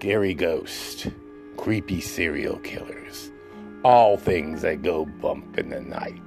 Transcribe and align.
scary 0.00 0.32
ghosts, 0.32 1.06
creepy 1.58 2.00
serial 2.00 2.56
killers, 2.60 3.30
all 3.84 4.16
things 4.16 4.62
that 4.62 4.80
go 4.80 5.04
bump 5.04 5.58
in 5.58 5.68
the 5.68 5.78
night. 5.78 6.22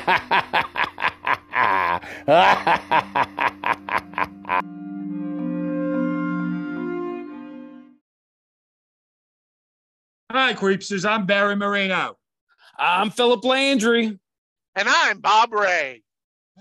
Creepsters. 10.31 11.05
I'm 11.05 11.27
Barry 11.27 11.57
Marino. 11.57 12.17
I'm 12.79 13.11
Philip 13.11 13.45
Landry. 13.45 14.17
And 14.77 14.89
I'm 14.89 15.19
Bob 15.19 15.53
Ray. 15.53 16.05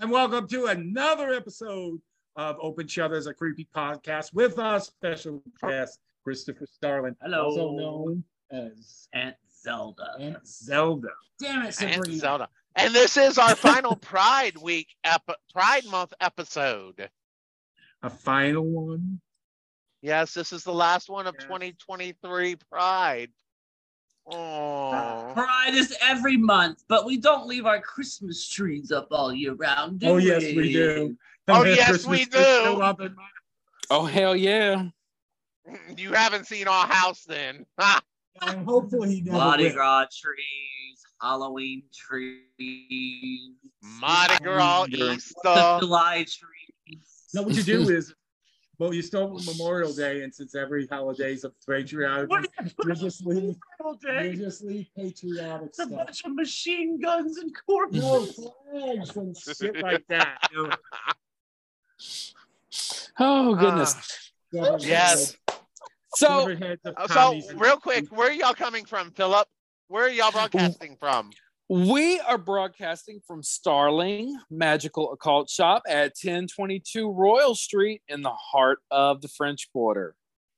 And 0.00 0.10
welcome 0.10 0.48
to 0.48 0.66
another 0.66 1.32
episode 1.32 2.00
of 2.36 2.56
Open 2.60 2.86
Shutters, 2.88 3.26
a 3.26 3.34
creepy 3.34 3.68
podcast 3.74 4.32
with 4.32 4.58
our 4.58 4.80
special 4.80 5.42
guest, 5.62 5.98
Christopher 6.24 6.66
Starling. 6.66 7.16
Hello. 7.20 7.44
Also 7.44 7.70
known 7.72 8.24
as 8.50 9.08
Aunt 9.12 9.36
Zelda. 9.62 10.14
Aunt 10.18 10.46
Zelda. 10.46 11.08
Damn 11.38 11.62
it, 11.62 11.64
And 11.82 11.94
Sabrina. 11.94 12.18
Zelda. 12.18 12.48
And 12.76 12.94
this 12.94 13.16
is 13.16 13.36
our 13.36 13.54
final 13.54 13.94
Pride 14.00 14.56
Week, 14.56 14.88
ep- 15.04 15.36
Pride 15.52 15.84
Month 15.86 16.14
episode. 16.20 17.10
A 18.02 18.08
final 18.10 18.64
one. 18.64 19.20
Yes, 20.02 20.32
this 20.32 20.52
is 20.52 20.64
the 20.64 20.72
last 20.72 21.10
one 21.10 21.26
of 21.26 21.34
Yes. 21.38 21.44
2023 21.44 22.56
Pride. 22.70 23.30
Oh, 24.26 24.90
Uh-huh. 25.30 25.44
Pride 25.44 25.74
is 25.74 25.96
every 26.02 26.36
month, 26.36 26.84
but 26.88 27.04
we 27.06 27.16
don't 27.16 27.46
leave 27.46 27.66
our 27.66 27.80
Christmas 27.80 28.48
trees 28.48 28.90
up 28.90 29.08
all 29.10 29.32
year 29.32 29.54
round. 29.54 30.00
Do 30.00 30.08
Oh, 30.08 30.16
yes, 30.16 30.42
we 30.42 30.72
do. 30.72 31.16
Oh, 31.48 31.64
yes, 31.64 31.88
Christmas 31.88 32.06
we 32.18 32.24
do. 32.24 32.38
in 33.04 33.14
my- 33.14 33.28
Oh 33.90 34.04
hell 34.04 34.36
yeah! 34.36 34.86
you 35.96 36.12
haven't 36.12 36.46
seen 36.46 36.68
our 36.68 36.86
house 36.86 37.24
then. 37.24 37.66
Ha! 37.78 38.00
And 38.42 38.64
hopefully 38.64 39.16
he 39.16 39.20
never 39.22 39.36
Mardi 39.36 39.64
will. 39.64 39.72
Gras 39.74 40.06
trees, 40.16 41.02
Halloween 41.20 41.82
trees, 41.92 43.50
Mardi 43.82 44.34
Gras, 44.42 44.86
Fourth 44.86 44.92
of 44.94 45.16
Easter. 45.16 45.78
July 45.80 46.24
trees. 46.28 47.04
No, 47.34 47.42
what 47.42 47.54
you 47.54 47.62
do 47.62 47.90
is, 47.90 48.14
well, 48.80 48.94
you 48.94 49.02
start 49.02 49.30
with 49.30 49.46
Memorial 49.46 49.92
Day, 49.92 50.22
and 50.22 50.34
since 50.34 50.54
every 50.54 50.86
holiday 50.86 51.34
is 51.34 51.44
a 51.44 51.52
patriotic, 51.68 52.30
What 52.30 52.48
you 52.86 52.94
just 52.94 53.26
leave, 53.26 53.54
you 53.78 53.98
day? 54.02 54.34
just 54.34 54.64
leave 54.64 54.86
patriotic 54.96 55.66
It's 55.68 55.78
a 55.80 55.86
bunch 55.86 56.24
of 56.24 56.34
machine 56.34 56.98
guns 56.98 57.36
and 57.36 57.52
corpses. 57.66 58.02
No 58.02 58.24
flags 58.24 59.16
and 59.16 59.36
shit 59.58 59.82
like 59.82 60.06
that. 60.08 60.38
you 60.50 60.66
know. 60.66 60.74
Oh 63.18 63.54
goodness. 63.54 64.32
Seven 64.54 64.80
Yes. 64.80 65.36
So 66.16 66.40
seven 66.48 66.56
heads 66.56 66.80
of 66.86 66.94
Uh, 66.96 67.08
so, 67.08 67.54
real 67.56 67.76
quick, 67.76 68.08
where 68.08 68.28
are 68.30 68.32
y'all 68.32 68.54
coming 68.54 68.86
from, 68.86 69.10
Philip? 69.10 69.46
Where 69.88 70.04
are 70.04 70.10
y'all 70.10 70.32
broadcasting 70.32 70.96
from? 70.98 71.30
We 71.74 72.18
are 72.18 72.36
broadcasting 72.36 73.20
from 73.24 73.44
Starling 73.44 74.36
Magickal 74.52 75.12
Occult 75.12 75.48
Shop 75.48 75.82
at 75.88 76.14
1022 76.20 77.08
Royal 77.12 77.54
Street 77.54 78.02
in 78.08 78.22
the 78.22 78.32
heart 78.32 78.80
of 78.90 79.20
the 79.20 79.28
French 79.28 79.70
Quarter. 79.72 80.16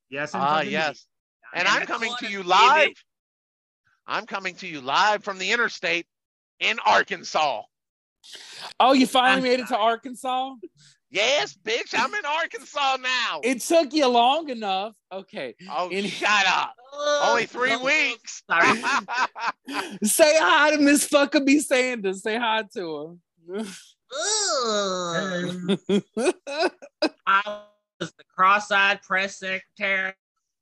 Yes, 0.09 0.31
Ah, 0.33 0.61
indeed. 0.61 0.73
yes. 0.73 1.07
And 1.55 1.69
In 1.69 1.75
I'm 1.75 1.85
coming 1.85 2.15
to 2.21 2.31
you 2.31 2.39
baby. 2.39 2.49
live. 2.49 2.89
I'm 4.07 4.25
coming 4.25 4.55
to 4.57 4.67
you 4.67 4.81
live 4.81 5.23
from 5.23 5.37
the 5.39 5.53
interstate 5.53 6.07
in 6.61 6.79
Arkansas. 6.87 7.61
Oh, 8.81 8.95
you 8.95 9.07
finally 9.07 9.37
I'm 9.37 9.43
made 9.43 9.61
it 9.61 9.69
to 9.69 9.77
Arkansas? 9.77 10.55
Yes, 11.13 11.55
bitch, 11.63 11.95
I'm 11.95 12.13
in 12.15 12.25
Arkansas 12.25 12.97
now. 13.03 13.41
It 13.45 13.61
took 13.61 13.93
you 13.93 14.09
long 14.09 14.49
enough. 14.49 14.95
Okay. 15.13 15.55
oh, 15.71 15.91
and 15.91 16.09
shut 16.09 16.47
up. 16.47 16.73
Only 17.23 17.45
three 17.45 17.75
oh, 17.75 17.85
weeks. 17.85 18.43
Say 20.03 20.39
hi 20.39 20.71
to 20.71 20.79
Miss 20.79 21.07
Fuckabee 21.07 21.61
Sanders. 21.61 22.23
Say 22.23 22.39
hi 22.39 22.65
to 22.75 23.19
her. 23.51 23.65
I 27.27 27.61
was 28.01 28.13
the 28.13 28.25
cross-eyed 28.35 29.03
press 29.03 29.39
secretary, 29.39 30.15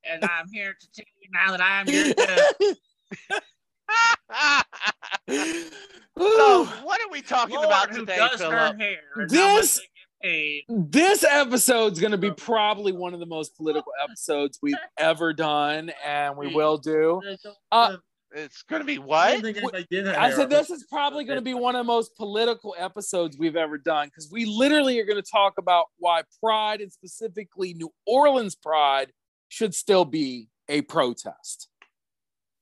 and 0.02 0.24
I'm 0.24 0.48
here 0.52 0.74
to 0.78 0.92
tell 0.92 1.06
you 1.22 1.28
now 1.32 1.52
that 1.52 1.60
I 1.60 1.80
am 1.80 1.88
your 1.88 2.12
judge. 2.12 2.76
so, 6.18 6.64
what 6.82 7.00
are 7.00 7.10
we 7.10 7.22
talking 7.22 7.54
Lord 7.54 7.66
about 7.66 7.90
who 7.90 8.00
today, 8.00 8.16
does 8.16 8.40
her 8.40 8.50
Philip? 8.50 8.80
hair 8.80 8.98
and 9.14 9.32
how 9.32 9.56
This- 9.56 9.80
they 10.22 10.64
get 10.68 10.76
paid. 10.78 10.92
this 10.92 11.24
episode's 11.24 12.00
going 12.00 12.12
to 12.12 12.18
be 12.18 12.30
probably 12.30 12.92
one 12.92 13.14
of 13.14 13.20
the 13.20 13.26
most 13.26 13.56
political 13.56 13.92
episodes 14.02 14.58
we've 14.62 14.74
ever 14.98 15.32
done 15.32 15.90
and 16.06 16.36
we 16.36 16.54
will 16.54 16.78
do 16.78 17.20
Uh, 17.72 17.96
It's 18.32 18.62
going 18.62 18.80
to 18.80 18.86
be 18.86 18.96
I 18.96 19.00
what? 19.00 19.32
don't 19.32 19.42
think 19.42 19.56
anybody 19.58 19.86
did 19.90 20.06
have 20.06 20.16
i 20.16 20.30
said 20.32 20.48
this 20.50 20.70
is 20.70 20.84
probably 20.90 21.24
going 21.24 21.38
to 21.38 21.42
be 21.44 21.54
one 21.54 21.74
of 21.74 21.80
the 21.80 21.84
most 21.92 22.16
political 22.16 22.74
episodes 22.78 23.36
we've 23.38 23.56
ever 23.56 23.76
done 23.78 24.06
because 24.08 24.28
we 24.30 24.44
literally 24.44 25.00
are 25.00 25.04
going 25.04 25.20
to 25.20 25.30
talk 25.30 25.54
about 25.58 25.86
why 25.98 26.22
pride 26.42 26.80
and 26.80 26.92
specifically 26.92 27.74
new 27.74 27.90
orleans 28.06 28.54
pride 28.54 29.10
should 29.48 29.74
still 29.74 30.04
be 30.04 30.48
a 30.68 30.82
protest 30.82 31.68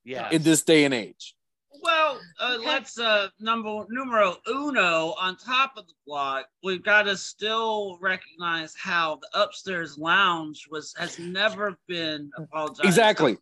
Yeah. 0.05 0.31
in 0.31 0.43
this 0.43 0.63
day 0.63 0.85
and 0.85 0.95
age 0.95 1.35
Well, 1.83 2.19
uh, 2.41 2.59
let's 2.65 2.99
uh, 2.99 3.29
number 3.41 3.85
numero 3.91 4.37
uno 4.49 5.15
on 5.21 5.37
top 5.37 5.73
of 5.77 5.87
the 5.87 5.93
block. 6.07 6.47
We've 6.65 6.83
got 6.83 7.03
to 7.03 7.17
still 7.17 7.99
recognize 8.01 8.75
how 8.77 9.17
the 9.21 9.43
upstairs 9.43 9.99
lounge 9.99 10.67
was 10.71 10.95
has 10.99 11.19
never 11.19 11.77
been 11.87 12.31
apologized. 12.37 12.85
exactly 12.87 13.37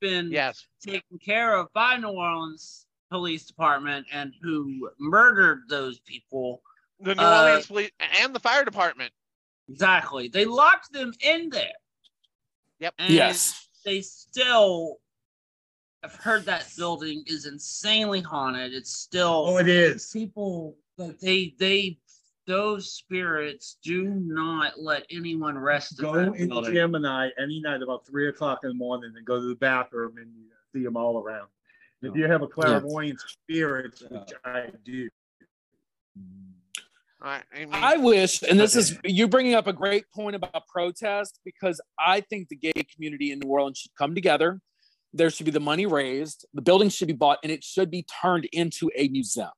Been 0.00 0.30
Yes. 0.30 0.66
taken 0.84 1.18
care 1.18 1.56
of 1.56 1.68
by 1.74 1.96
New 1.96 2.08
Orleans 2.10 2.86
Police 3.10 3.44
Department 3.46 4.06
and 4.12 4.32
who 4.42 4.90
murdered 4.98 5.62
those 5.68 5.98
people. 6.00 6.62
The 7.00 7.14
New 7.16 7.22
Uh, 7.22 7.42
Orleans 7.44 7.66
Police 7.66 7.90
and 8.22 8.34
the 8.34 8.40
fire 8.40 8.64
department. 8.64 9.12
Exactly. 9.68 10.28
They 10.28 10.44
locked 10.44 10.92
them 10.92 11.12
in 11.20 11.50
there. 11.50 11.72
Yep. 12.78 12.94
And 12.98 13.12
yes 13.12 13.68
They 13.84 14.00
still. 14.00 14.96
I've 16.04 16.14
heard 16.16 16.44
that 16.44 16.70
building 16.76 17.24
is 17.26 17.46
insanely 17.46 18.20
haunted. 18.20 18.74
It's 18.74 18.92
still. 18.92 19.46
Oh, 19.48 19.56
it 19.56 19.68
is. 19.68 20.10
people 20.12 20.76
like 20.98 21.18
they 21.18 21.54
they 21.58 21.98
those 22.46 22.92
spirits 22.92 23.78
do 23.82 24.04
not 24.04 24.78
let 24.78 25.06
anyone 25.10 25.56
rest 25.56 25.98
in 25.98 26.04
Go 26.04 26.12
that 26.12 26.26
into 26.34 26.46
building. 26.46 26.74
Gemini 26.74 27.30
any 27.42 27.60
night 27.60 27.80
about 27.80 28.06
three 28.06 28.28
o'clock 28.28 28.60
in 28.64 28.68
the 28.68 28.74
morning 28.74 29.12
and 29.16 29.24
go 29.24 29.40
to 29.40 29.48
the 29.48 29.54
bathroom 29.54 30.18
and 30.18 30.26
you 30.36 30.44
see 30.74 30.84
them 30.84 30.96
all 30.96 31.22
around. 31.22 31.48
If 32.02 32.14
you 32.14 32.28
have 32.28 32.42
a 32.42 32.46
clairvoyant 32.46 33.18
spirit, 33.20 33.98
which 34.10 34.34
I 34.44 34.66
do, 34.84 35.08
I, 37.22 37.42
I 37.54 37.60
mean, 37.60 37.68
I 37.72 37.96
wish, 37.96 38.42
and 38.42 38.60
this 38.60 38.76
is 38.76 38.98
you 39.04 39.26
bringing 39.26 39.54
up 39.54 39.66
a 39.66 39.72
great 39.72 40.04
point 40.14 40.36
about 40.36 40.66
protest 40.68 41.40
because 41.46 41.80
I 41.98 42.20
think 42.20 42.50
the 42.50 42.56
gay 42.56 42.84
community 42.94 43.32
in 43.32 43.38
New 43.38 43.48
Orleans 43.48 43.78
should 43.78 43.94
come 43.96 44.14
together. 44.14 44.60
There 45.16 45.30
should 45.30 45.46
be 45.46 45.52
the 45.52 45.60
money 45.60 45.86
raised, 45.86 46.44
the 46.52 46.60
building 46.60 46.88
should 46.90 47.06
be 47.08 47.14
bought, 47.14 47.38
and 47.42 47.52
it 47.52 47.62
should 47.62 47.90
be 47.90 48.02
turned 48.20 48.46
into 48.46 48.90
a 48.96 49.08
museum. 49.08 49.50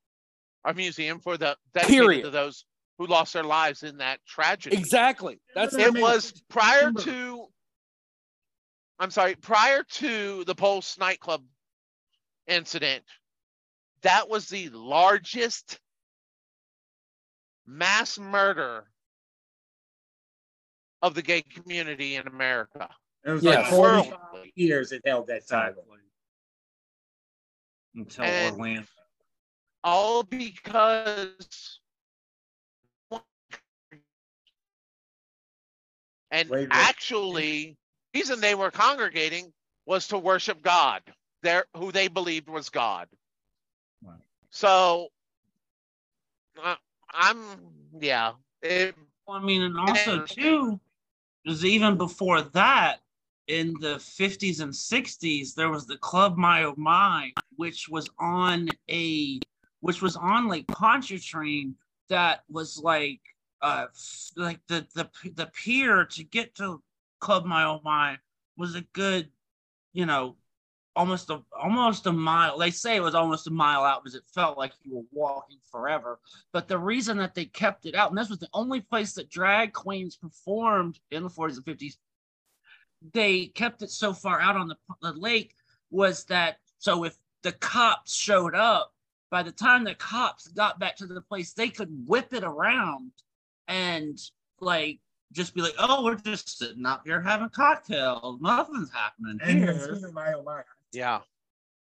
a 0.65 0.75
museum 0.75 1.19
for 1.19 1.37
the 1.39 1.57
dedicated 1.73 2.01
Period. 2.01 2.23
to 2.25 2.31
those 2.31 2.65
who 2.99 3.07
lost 3.07 3.33
their 3.33 3.43
lives 3.45 3.83
in 3.83 3.97
that 3.99 4.21
tragedy. 4.27 4.77
Exactly. 4.77 5.41
That's 5.55 5.75
It 5.75 5.95
mean, 5.95 6.03
was 6.03 6.43
prior 6.49 6.93
to. 6.93 7.47
I'm 8.99 9.11
sorry. 9.11 9.35
Prior 9.35 9.83
to 9.83 10.45
the 10.45 10.55
Pulse 10.55 10.99
nightclub 10.99 11.43
incident, 12.47 13.05
that 14.03 14.29
was 14.29 14.49
the 14.49 14.69
largest 14.71 15.79
mass 17.67 18.19
murder 18.19 18.85
of 21.03 21.15
the 21.15 21.23
gay 21.23 21.43
community 21.43 22.17
in 22.17 22.27
America. 22.27 22.89
It 23.27 23.31
was 23.33 23.43
Yes. 23.43 23.71
like 23.71 23.71
forty 23.71 24.11
Worldly. 24.11 24.53
years 24.55 24.93
it 24.93 25.03
held 25.05 25.27
that 25.27 25.47
title. 25.47 25.85
until 27.95 28.25
And- 28.25 28.53
Orlando. 28.55 28.87
all 29.85 30.23
because 30.23 31.81
and 36.31 36.49
Wait, 36.51 36.61
wait. 36.63 36.69
actually 36.73 37.77
the 38.13 38.19
reason 38.21 38.41
they 38.41 38.55
were 38.55 38.71
congregating 38.71 39.53
was 39.87 40.09
to 40.09 40.19
worship 40.19 40.61
god 40.63 41.03
their 41.43 41.65
who 41.77 41.93
they 41.93 42.09
believed 42.09 42.49
was 42.49 42.69
god 42.69 43.09
Wow. 44.03 44.17
so 44.51 45.09
uh, 46.63 46.75
i'm 47.13 47.39
yeah 47.99 48.33
it, 48.63 48.95
Well, 49.27 49.37
I 49.39 49.43
mean, 49.43 49.63
and 49.63 49.79
also 49.79 50.21
And- 50.21 50.29
too, 50.29 50.81
was 51.45 51.65
even 51.65 51.97
before 51.97 52.41
that, 52.43 53.01
in 53.49 53.75
the 53.81 53.97
50s 53.97 54.61
and 54.61 54.73
60s, 54.73 55.55
there 55.55 55.71
was 55.71 55.87
the 55.87 55.99
Club 55.99 56.37
My 56.37 56.73
My, 56.77 57.31
which 57.57 57.89
was 57.89 58.09
on 58.19 58.69
a 58.91 59.41
which 59.81 60.03
was 60.03 60.17
on 60.17 60.49
Lake 60.49 60.69
Pontchartrain, 60.73 61.75
that 62.09 62.43
was 62.49 62.79
like 62.83 63.21
uh 63.63 63.87
like 64.37 64.61
the 64.69 64.87
the 64.95 65.09
the 65.35 65.47
pier 65.47 66.05
to 66.05 66.25
get 66.25 66.55
to 66.57 66.83
Club 67.21 67.45
My 67.45 67.65
Oh 67.65 67.81
My 67.85 68.19
was 68.57 68.75
a 68.75 68.83
good, 68.93 69.29
you 69.93 70.07
know, 70.07 70.37
almost 70.97 71.31
a 71.31 71.43
almost 71.61 72.07
a 72.07 72.13
mile. 72.13 72.59
They 72.59 72.71
say 72.71 72.97
it 72.97 73.03
was 73.03 73.15
almost 73.15 73.47
a 73.47 73.51
mile 73.51 73.85
out 73.85 74.03
because 74.03 74.17
it 74.17 74.25
felt 74.35 74.59
like 74.59 74.73
you 74.83 74.97
were 74.97 75.05
walking 75.13 75.59
forever. 75.71 76.19
But 76.53 76.69
the 76.69 76.79
reason 76.79 77.19
that 77.19 77.35
they 77.35 77.45
kept 77.45 77.87
it 77.87 77.95
out, 77.95 78.11
and 78.11 78.19
this 78.19 78.31
was 78.31 78.39
the 78.39 78.49
only 78.53 78.81
place 78.81 79.13
that 79.15 79.31
drag 79.31 79.73
queens 79.73 80.17
performed 80.17 80.99
in 81.11 81.23
the 81.23 81.29
40s 81.29 81.57
and 81.57 81.65
50s, 81.65 81.97
they 83.13 83.47
kept 83.47 83.83
it 83.83 83.91
so 83.91 84.13
far 84.13 84.41
out 84.41 84.57
on 84.57 84.69
the, 84.69 84.77
the 85.03 85.13
lake 85.13 85.55
was 85.91 86.25
that 86.25 86.59
so 86.79 87.05
if 87.05 87.17
the 87.43 87.53
cops 87.53 88.15
showed 88.15 88.55
up, 88.55 88.93
by 89.31 89.43
the 89.43 89.53
time 89.53 89.85
the 89.85 89.95
cops 89.95 90.49
got 90.49 90.79
back 90.79 90.97
to 90.97 91.07
the 91.07 91.21
place, 91.21 91.53
they 91.53 91.69
could 91.69 91.91
whip 92.07 92.33
it 92.33 92.45
around 92.45 93.13
and 93.69 94.19
like 94.61 95.01
just 95.33 95.55
be 95.55 95.63
like, 95.63 95.75
"Oh, 95.79 96.05
we're 96.05 96.15
just 96.15 96.59
sitting 96.59 96.87
out 96.87 97.01
here 97.05 97.21
having 97.21 97.49
cocktails. 97.51 98.41
Nothing's 98.41 98.91
happening 98.93 99.39
here." 99.45 99.71
it's 99.71 100.13
my. 100.13 100.35
Yeah. 100.93 101.21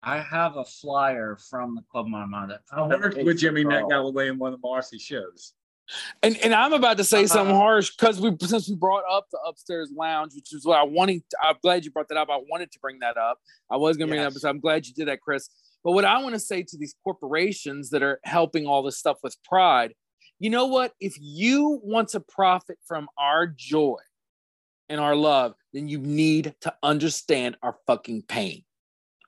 I 0.03 0.19
have 0.19 0.57
a 0.57 0.65
flyer 0.65 1.35
from 1.35 1.73
the 1.75 1.81
Club 1.81 2.07
My 2.07 2.25
Mind. 2.25 2.53
I 2.71 2.87
worked 2.87 3.17
with 3.17 3.39
Jimmy 3.39 3.63
Matt 3.63 3.89
Galloway 3.89 4.27
in 4.27 4.37
one 4.37 4.53
of 4.53 4.61
Marcy's 4.61 5.01
shows. 5.01 5.53
And 6.23 6.35
and 6.37 6.53
I'm 6.53 6.73
about 6.73 6.97
to 6.97 7.03
say 7.03 7.25
something 7.27 7.53
Uh-huh. 7.55 7.63
harsh 7.63 7.91
because 7.91 8.19
we 8.19 8.35
since 8.41 8.67
we 8.67 8.75
brought 8.75 9.03
up 9.09 9.27
the 9.31 9.39
upstairs 9.47 9.91
lounge, 9.95 10.33
which 10.35 10.53
is 10.53 10.65
what 10.65 10.79
I 10.79 10.83
wanted. 10.83 11.21
To, 11.29 11.37
I'm 11.43 11.55
glad 11.61 11.85
you 11.85 11.91
brought 11.91 12.07
that 12.09 12.17
up. 12.17 12.29
I 12.29 12.39
wanted 12.49 12.71
to 12.71 12.79
bring 12.79 12.99
that 12.99 13.17
up. 13.17 13.39
I 13.69 13.77
was 13.77 13.97
going 13.97 14.07
to 14.07 14.11
bring 14.11 14.21
it 14.21 14.25
up, 14.25 14.33
so 14.33 14.49
I'm 14.49 14.59
glad 14.59 14.87
you 14.87 14.93
did 14.93 15.07
that, 15.07 15.21
Chris. 15.21 15.49
But 15.83 15.91
what 15.91 16.03
I 16.05 16.17
want 16.23 16.33
to 16.33 16.39
say 16.39 16.63
to 16.63 16.77
these 16.77 16.95
corporations 17.03 17.91
that 17.91 18.01
are 18.01 18.19
helping 18.23 18.65
all 18.65 18.81
this 18.81 18.97
stuff 18.97 19.17
with 19.21 19.37
Pride, 19.43 19.93
you 20.39 20.49
know 20.49 20.65
what? 20.65 20.93
If 20.99 21.15
you 21.21 21.79
want 21.83 22.09
to 22.09 22.19
profit 22.19 22.79
from 22.87 23.07
our 23.19 23.45
joy 23.45 23.97
and 24.89 24.99
our 24.99 25.15
love, 25.15 25.53
then 25.73 25.87
you 25.87 25.99
need 25.99 26.55
to 26.61 26.73
understand 26.81 27.57
our 27.61 27.77
fucking 27.85 28.23
pain 28.23 28.63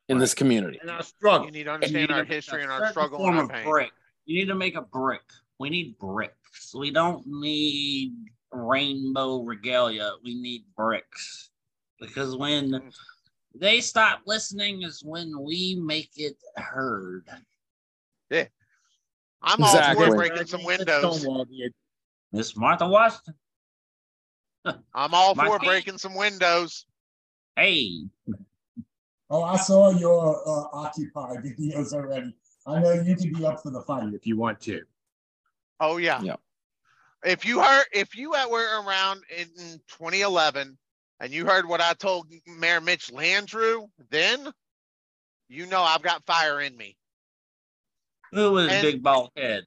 in 0.09 0.17
this 0.17 0.33
community. 0.33 0.79
And 0.81 0.89
I 0.89 1.01
struggle. 1.01 1.45
You 1.45 1.51
need 1.51 1.63
to 1.65 1.71
understand 1.73 2.09
need 2.09 2.11
our 2.11 2.25
to 2.25 2.33
history 2.33 2.63
and 2.63 2.71
our 2.71 2.89
struggle 2.89 3.19
form 3.19 3.37
and 3.37 3.51
our 3.51 3.57
pain. 3.57 3.69
brick. 3.69 3.91
You 4.25 4.39
need 4.39 4.47
to 4.47 4.55
make 4.55 4.75
a 4.75 4.81
brick. 4.81 5.21
We 5.59 5.69
need 5.69 5.97
bricks. 5.97 6.73
We 6.75 6.91
don't 6.91 7.25
need 7.25 8.13
rainbow 8.51 9.41
regalia. 9.41 10.11
We 10.23 10.35
need 10.35 10.65
bricks. 10.75 11.49
Because 11.99 12.35
when 12.35 12.91
they 13.55 13.81
stop 13.81 14.21
listening 14.25 14.83
is 14.83 15.01
when 15.03 15.33
we 15.39 15.75
make 15.81 16.11
it 16.15 16.37
heard. 16.55 17.27
Yeah. 18.29 18.45
I'm 19.41 19.63
all 19.63 19.95
for 19.95 20.15
breaking 20.15 20.47
some 20.47 20.63
windows. 20.63 21.21
Stonewall. 21.21 21.45
Miss 22.31 22.55
Martha 22.55 22.87
Washington. 22.87 23.35
I'm 24.93 25.13
all 25.13 25.33
My 25.33 25.47
for 25.47 25.59
feet. 25.59 25.67
breaking 25.67 25.97
some 25.97 26.15
windows. 26.15 26.85
Hey, 27.55 28.01
Oh, 29.29 29.43
I 29.43 29.57
saw 29.57 29.89
your 29.89 30.41
uh, 30.47 30.67
Occupy 30.71 31.35
videos 31.37 31.91
already. 31.93 32.33
I 32.65 32.79
know 32.79 32.93
you 32.93 33.15
can 33.15 33.33
be 33.33 33.45
up 33.45 33.61
for 33.61 33.71
the 33.71 33.81
fight. 33.81 34.13
If 34.13 34.25
you 34.25 34.37
want 34.37 34.61
to. 34.61 34.81
Oh 35.79 35.97
yeah. 35.97 36.21
Yeah. 36.21 36.35
If 37.25 37.45
you 37.45 37.61
heard, 37.61 37.85
if 37.93 38.15
you 38.15 38.31
were 38.31 38.81
around 38.83 39.21
in 39.35 39.47
2011 39.87 40.77
and 41.19 41.31
you 41.33 41.45
heard 41.45 41.67
what 41.67 41.81
I 41.81 41.93
told 41.93 42.31
Mayor 42.47 42.79
Mitch 42.81 43.11
Landrieu, 43.11 43.87
then 44.09 44.51
you 45.49 45.65
know 45.65 45.81
I've 45.81 46.01
got 46.03 46.25
fire 46.25 46.61
in 46.61 46.75
me. 46.77 46.95
who 48.33 48.51
was 48.51 48.71
And- 48.71 48.81
big 48.81 49.01
bald 49.03 49.31
head? 49.37 49.63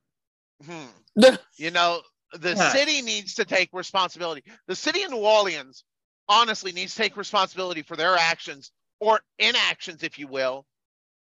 Hmm. 0.65 0.87
You 1.57 1.71
know, 1.71 2.03
the 2.33 2.55
Yeah. 2.55 2.73
city 2.73 3.03
needs 3.03 3.35
to 3.35 3.45
take 3.45 3.71
responsibility. 3.73 4.45
The 4.67 4.77
city 4.77 5.03
of 5.03 5.11
New 5.11 5.17
Orleans 5.19 5.83
honestly 6.29 6.71
needs 6.73 6.95
to 6.95 7.03
take 7.03 7.17
responsibility 7.17 7.83
for 7.83 7.97
their 7.97 8.17
actions 8.17 8.71
or 9.01 9.21
inactions, 9.39 10.03
if 10.03 10.19
you 10.19 10.29
will, 10.29 10.67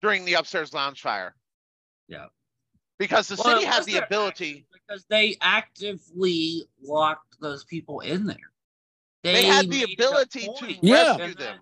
during 0.01 0.25
the 0.25 0.33
upstairs 0.35 0.73
lounge 0.73 1.01
fire. 1.01 1.35
Yeah. 2.07 2.27
Because 2.97 3.27
the 3.27 3.35
Well, 3.43 3.55
city 3.55 3.65
it 3.67 3.73
has 3.73 3.85
the 3.85 3.93
their 3.93 4.03
ability, 4.05 4.65
Because 4.71 5.05
they 5.09 5.37
actively 5.41 6.63
locked 6.81 7.39
those 7.41 7.63
people 7.65 7.99
in 8.01 8.25
there. 8.25 8.37
they 9.23 9.45
had 9.45 9.65
the 9.65 9.69
made 9.69 9.99
it 9.99 9.99
a 10.03 10.07
question 10.09 10.45
point. 10.45 10.79
to 10.81 10.87
Yeah. 10.87 11.17
rescue 11.17 11.33
them. 11.35 11.59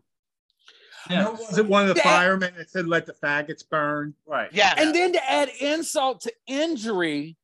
Yeah. 1.09 1.29
Was 1.29 1.57
it 1.57 1.65
one 1.65 1.83
of 1.83 1.95
the 1.95 2.01
Yeah. 2.01 2.03
firemen 2.03 2.55
that 2.55 2.69
said, 2.69 2.87
let 2.87 3.05
the 3.05 3.13
faggots 3.13 3.67
burn? 3.67 4.15
Right. 4.25 4.51
Yeah. 4.53 4.73
And 4.77 4.93
then 4.93 5.13
to 5.13 5.29
add 5.31 5.49
insult 5.59 6.21
to 6.21 6.33
injury, 6.45 7.37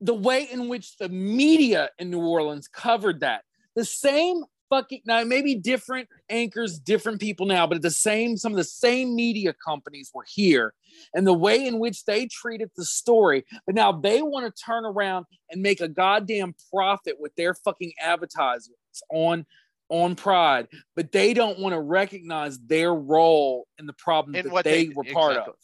the 0.00 0.14
way 0.14 0.44
in 0.50 0.68
which 0.68 0.96
the 0.98 1.08
media 1.08 1.90
in 1.98 2.10
New 2.10 2.20
Orleans 2.20 2.68
covered 2.68 3.20
that, 3.20 3.44
the 3.74 3.84
same 3.84 4.44
fucking 4.72 5.02
now 5.04 5.22
maybe 5.24 5.54
different 5.54 6.08
anchors, 6.30 6.78
different 6.78 7.20
people 7.20 7.44
now, 7.44 7.66
but 7.66 7.82
the 7.82 7.90
same 7.90 8.38
some 8.38 8.52
of 8.52 8.56
the 8.56 8.64
same 8.64 9.14
media 9.14 9.52
companies 9.52 10.10
were 10.14 10.24
here, 10.26 10.72
and 11.14 11.26
the 11.26 11.34
way 11.34 11.66
in 11.66 11.78
which 11.78 12.04
they 12.06 12.26
treated 12.26 12.70
the 12.74 12.84
story, 12.84 13.44
but 13.66 13.74
now 13.74 13.92
they 13.92 14.22
want 14.22 14.46
to 14.46 14.62
turn 14.62 14.86
around 14.86 15.26
and 15.50 15.60
make 15.60 15.80
a 15.82 15.88
goddamn 15.88 16.54
profit 16.72 17.16
with 17.20 17.34
their 17.36 17.52
fucking 17.54 17.92
advertisements 18.00 19.02
on 19.10 19.44
on 19.90 20.14
Pride, 20.16 20.68
but 20.96 21.12
they 21.12 21.34
don't 21.34 21.58
want 21.58 21.74
to 21.74 21.80
recognize 21.80 22.58
their 22.60 22.94
role 22.94 23.66
in 23.78 23.84
the 23.84 23.92
problem 23.92 24.34
In 24.34 24.48
that 24.48 24.64
they, 24.64 24.86
they- 24.86 24.94
were 24.94 25.04
part 25.04 25.32
exactly. 25.32 25.52
of. 25.52 25.58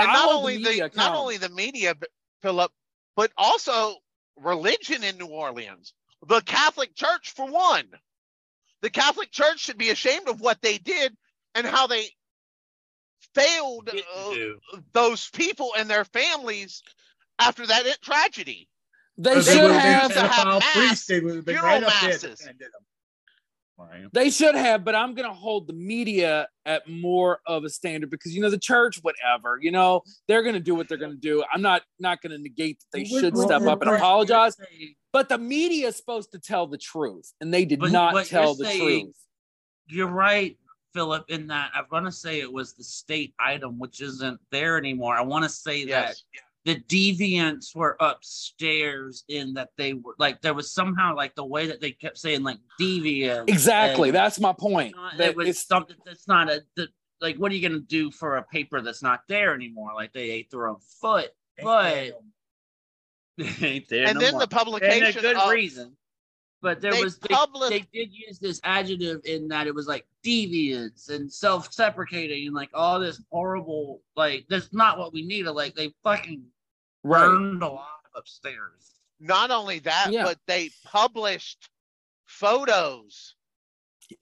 and 0.00 0.10
I 0.10 0.12
not 0.14 0.32
only 0.32 0.56
the, 0.56 0.62
media 0.70 0.90
not 0.96 1.14
only 1.14 1.36
the 1.36 1.50
media, 1.50 1.94
but- 1.94 2.08
Philip, 2.40 2.72
but 3.16 3.30
also 3.36 3.96
religion 4.38 5.04
in 5.04 5.18
New 5.18 5.26
Orleans. 5.26 5.92
The 6.26 6.40
Catholic 6.42 6.94
Church, 6.94 7.32
for 7.34 7.46
one, 7.46 7.86
the 8.82 8.90
Catholic 8.90 9.30
Church 9.30 9.60
should 9.60 9.78
be 9.78 9.90
ashamed 9.90 10.28
of 10.28 10.40
what 10.40 10.60
they 10.62 10.78
did 10.78 11.16
and 11.54 11.66
how 11.66 11.86
they 11.86 12.08
failed 13.34 13.88
uh, 13.90 14.34
those 14.92 15.28
people 15.30 15.72
and 15.78 15.88
their 15.88 16.04
families 16.04 16.82
after 17.38 17.66
that 17.66 17.84
tragedy. 18.02 18.68
They 19.18 19.30
Because 19.30 19.46
should 19.46 19.62
would've 19.62 19.76
been 19.76 19.82
have. 19.82 20.12
to 20.14 20.20
have 20.28 20.46
mass 20.46 20.72
priests, 20.76 21.06
they 21.06 21.20
would 21.20 21.36
have 21.36 21.44
funeral 21.44 21.64
right 21.66 21.82
up 21.84 21.92
there 22.00 22.10
masses. 22.10 22.48
Defending 23.78 24.02
them. 24.02 24.10
They 24.12 24.30
should 24.30 24.54
have, 24.54 24.84
but 24.84 24.94
I'm 24.94 25.14
going 25.14 25.28
to 25.28 25.34
hold 25.34 25.66
the 25.66 25.72
media 25.72 26.48
at 26.66 26.88
more 26.88 27.40
of 27.46 27.64
a 27.64 27.68
standard 27.68 28.10
because 28.10 28.34
you 28.34 28.40
know 28.42 28.50
the 28.50 28.58
church, 28.58 28.98
whatever, 29.02 29.58
you 29.60 29.70
know 29.70 30.02
they're 30.28 30.42
going 30.42 30.54
to 30.54 30.60
do 30.60 30.74
what 30.74 30.88
they're 30.88 30.98
going 30.98 31.12
to 31.12 31.16
do. 31.18 31.42
I'm 31.52 31.62
not 31.62 31.82
not 31.98 32.20
going 32.22 32.32
to 32.32 32.38
negate 32.38 32.78
that 32.80 32.98
they 32.98 33.08
Well, 33.10 33.20
should 33.20 33.34
well, 33.34 33.46
step 33.46 33.60
well, 33.62 33.70
up 33.70 33.82
and 33.82 33.90
apologize, 33.90 34.56
but 35.12 35.28
the 35.28 35.38
media 35.38 35.88
is 35.88 35.96
supposed 35.96 36.32
to 36.32 36.38
tell 36.38 36.66
the 36.66 36.78
truth, 36.78 37.32
and 37.40 37.52
they 37.52 37.64
did 37.64 37.80
But 37.80 37.92
not 37.92 38.26
tell 38.26 38.54
the 38.54 38.64
saying- 38.64 39.06
truth. 39.06 39.16
You're 39.92 40.06
right, 40.06 40.56
Philip, 40.94 41.24
in 41.30 41.48
that 41.48 41.72
I'm 41.74 41.86
going 41.90 42.04
to 42.04 42.12
say 42.12 42.38
it 42.40 42.52
was 42.52 42.74
the 42.74 42.84
state 42.84 43.34
item, 43.40 43.78
which 43.80 44.00
isn't 44.00 44.38
there 44.52 44.78
anymore. 44.78 45.16
I 45.16 45.22
want 45.22 45.42
to 45.42 45.48
say 45.48 45.84
that 45.86 45.88
Yes. 45.88 46.22
The 46.66 46.76
deviants 46.76 47.74
were 47.74 47.96
upstairs 48.00 49.24
in 49.28 49.54
that 49.54 49.70
they 49.78 49.94
were 49.94 50.14
like, 50.18 50.42
there 50.42 50.52
was 50.54 50.72
somehow 50.72 51.16
like 51.16 51.34
the 51.34 51.44
way 51.44 51.66
that 51.68 51.80
they 51.80 51.90
kept 51.92 52.18
saying 52.18 52.42
like 52.42 52.58
deviant. 52.80 53.48
Exactly, 53.48 54.10
that's 54.10 54.38
my 54.38 54.52
point. 54.52 54.94
not- 54.94 55.16
That 55.18 55.30
it 55.30 55.36
was 55.36 55.46
it's- 55.48 55.66
something 55.66 55.96
that's 56.04 56.28
not 56.28 56.50
a, 56.50 56.62
the, 56.76 56.88
like, 57.20 57.36
what 57.36 57.50
are 57.52 57.54
you 57.54 57.66
going 57.66 57.80
to 57.80 57.86
do 57.86 58.10
for 58.10 58.36
a 58.36 58.42
paper 58.42 58.80
that's 58.82 59.02
not 59.02 59.20
there 59.28 59.54
anymore? 59.54 59.92
Like 59.94 60.12
they 60.12 60.30
ate 60.30 60.50
their 60.50 60.68
own 60.68 60.78
foot, 61.00 61.30
but 61.62 62.12
ain't 63.62 63.88
there 63.88 64.06
And 64.06 64.14
no 64.18 64.20
then 64.20 64.32
more. 64.32 64.40
the 64.40 64.44
and 64.44 64.52
a 64.52 64.56
publication 64.56 65.22
good 65.22 65.36
of, 65.36 65.50
reason. 65.50 65.96
But 66.62 66.80
there 66.82 66.92
they 66.92 67.02
was 67.02 67.16
they, 67.18 67.28
published 67.34 67.70
they 67.70 67.86
did 67.92 68.12
use 68.12 68.38
this 68.38 68.60
adjective 68.64 69.20
in 69.24 69.48
that 69.48 69.66
it 69.66 69.74
was 69.74 69.86
like 69.86 70.06
deviance 70.24 71.08
and 71.08 71.32
self-deprecating 71.32 72.46
and 72.48 72.54
like 72.54 72.68
all 72.74 73.00
this 73.00 73.22
horrible 73.30 74.02
like 74.16 74.44
that's 74.50 74.72
not 74.72 74.98
what 74.98 75.12
we 75.12 75.22
needed. 75.22 75.52
Like 75.52 75.74
they 75.74 75.94
fucking 76.04 76.42
right. 77.02 77.20
burned 77.26 77.62
a 77.62 77.68
lot 77.68 77.86
upstairs. 78.14 78.94
not 79.20 79.50
only 79.50 79.78
that, 79.80 80.08
Yeah. 80.10 80.24
but 80.24 80.38
they 80.46 80.70
published 80.84 81.68
photos 82.26 83.36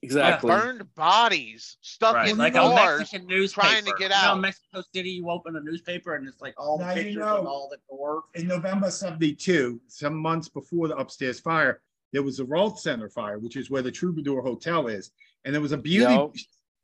Exactly. 0.03 0.49
burned 0.51 0.93
bodies 0.93 1.77
stuck 1.81 2.15
Right. 2.15 2.29
in 2.29 2.37
Like 2.37 2.53
a 2.53 2.59
cars. 2.59 2.99
Mexican 2.99 3.27
newspaper. 3.27 3.67
trying 3.67 3.85
to 3.85 3.91
get 3.97 4.01
You 4.01 4.09
know, 4.09 4.15
out. 4.15 4.39
Mexico 4.39 4.83
City, 4.93 5.09
you 5.11 5.29
open 5.29 5.55
a 5.55 5.61
newspaper 5.61 6.15
and 6.15 6.27
it's 6.27 6.39
like 6.41 6.53
all 6.57 6.77
the 6.77 6.85
Now 6.85 6.93
you 6.95 7.17
know. 7.17 7.37
of 7.37 7.47
all 7.47 7.69
the 7.69 7.77
gore. 7.89 8.23
In 8.35 8.47
November 8.47 8.91
72, 8.91 9.81
some 9.87 10.15
months 10.15 10.47
before 10.47 10.87
the 10.89 10.95
upstairs 10.97 11.39
fire, 11.39 11.81
there 12.11 12.23
was 12.23 12.39
a 12.39 12.45
Rault 12.45 12.79
Center 12.79 13.09
fire, 13.09 13.39
which 13.39 13.55
is 13.55 13.69
where 13.69 13.81
the 13.81 13.91
Troubadour 13.91 14.41
Hotel 14.41 14.87
is. 14.87 15.11
And 15.45 15.53
there 15.53 15.61
was 15.61 15.71
a 15.71 15.77
beauty 15.77 16.13
Yo. 16.13 16.33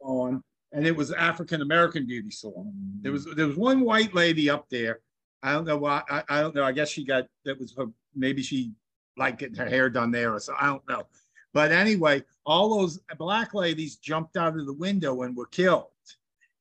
salon, 0.01 0.44
and 0.72 0.86
it 0.86 0.96
was 0.96 1.12
African 1.12 1.62
American 1.62 2.05
beauty 2.05 2.32
salon. 2.32 2.74
There 3.01 3.12
was 3.12 3.25
there 3.25 3.48
was 3.48 3.58
one 3.58 3.82
white 3.82 4.13
lady 4.13 4.50
up 4.50 4.67
there. 4.70 5.00
I 5.44 5.53
don't 5.53 5.65
know 5.65 5.77
why. 5.77 6.03
I, 6.10 6.24
I 6.29 6.41
don't 6.41 6.55
know. 6.55 6.63
I 6.63 6.72
guess 6.72 6.89
she 6.89 7.05
got 7.05 7.27
that 7.44 7.60
was 7.60 7.74
her. 7.77 7.86
Maybe 8.15 8.41
she 8.41 8.72
liked 9.17 9.39
getting 9.39 9.55
her 9.55 9.70
hair 9.70 9.89
done 9.89 10.12
there 10.12 10.34
or 10.34 10.39
so. 10.39 10.53
I 10.60 10.67
don't 10.67 10.88
know. 10.88 11.03
But 11.53 11.72
anyway, 11.72 12.24
all 12.46 12.77
those 12.77 13.00
black 13.17 13.53
ladies 13.53 13.96
jumped 13.96 14.36
out 14.36 14.58
of 14.58 14.65
the 14.65 14.74
window 14.74 15.22
and 15.22 15.36
were 15.36 15.46
killed. 15.48 15.88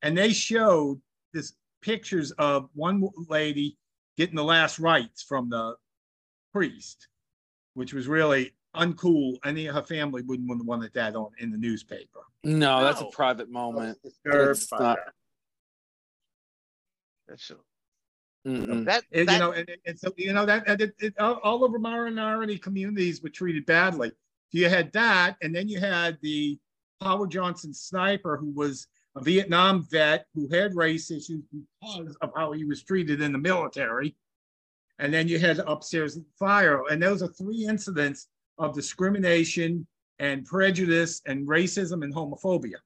And 0.03 0.17
they 0.17 0.33
showed 0.33 1.01
this 1.33 1.55
pictures 1.83 2.31
of 2.33 2.69
one 2.75 3.09
lady 3.29 3.77
getting 4.17 4.37
the 4.37 4.45
last 4.45 4.79
rites 4.79 5.23
from 5.23 5.51
the 5.51 5.75
priest, 6.53 7.09
which 7.75 7.93
was 7.93 8.07
really 8.09 8.53
uncool. 8.75 9.37
Any 9.45 9.67
of 9.67 9.75
her 9.75 9.83
family 9.83 10.23
wouldn't 10.23 10.49
want 10.49 10.65
wanted 10.65 10.93
that 10.95 11.15
on 11.15 11.31
in 11.39 11.51
the 11.51 11.59
newspaper. 11.59 12.21
No, 12.43 12.83
that's 12.83 13.01
a 13.01 13.07
private 13.07 13.51
moment. 13.51 13.99
It's 14.25 14.67
by 14.69 14.79
not- 14.79 14.97
that. 14.97 15.13
That's- 17.29 17.53
Mm-mm. 18.47 18.85
that, 18.85 19.05
And, 19.13 19.27
that- 19.29 19.33
you 19.33 19.39
know, 19.39 19.53
and, 19.53 19.71
and 19.87 19.99
so 19.99 20.13
you 20.19 20.33
know 20.35 20.45
that 20.45 20.69
and 20.69 20.79
it, 20.81 20.95
it, 20.99 21.15
all, 21.19 21.41
all 21.43 21.65
over 21.65 21.79
minority 21.79 22.59
communities 22.59 23.23
were 23.23 23.31
treated 23.31 23.65
badly. 23.65 24.13
You 24.51 24.69
had 24.69 24.93
that, 24.93 25.37
and 25.43 25.55
then 25.55 25.67
you 25.69 25.81
had 25.81 26.19
the 26.21 26.59
Howard 27.01 27.31
Johnson 27.31 27.73
sniper, 27.73 28.37
who 28.37 28.51
was 28.51 28.87
a 29.17 29.23
Vietnam 29.23 29.87
vet 29.91 30.27
who 30.35 30.47
had 30.49 30.77
race 30.77 31.11
issues 31.11 31.43
because 31.81 32.17
of 32.21 32.31
how 32.37 32.53
he 32.53 32.65
was 32.65 32.83
treated 32.83 33.23
in 33.23 33.33
the 33.33 33.39
military. 33.39 34.15
And 34.99 35.13
then 35.13 35.27
you 35.27 35.39
had 35.39 35.59
upstairs 35.59 36.19
fire, 36.39 36.83
and 36.91 37.03
those 37.03 37.23
are 37.23 37.29
three 37.29 37.67
incidents 37.67 38.29
of 38.59 38.75
discrimination 38.75 39.87
and 40.21 40.45
prejudice 40.45 41.21
and 41.27 41.47
racism 41.49 42.05
and 42.05 42.15
homophobia. 42.15 42.77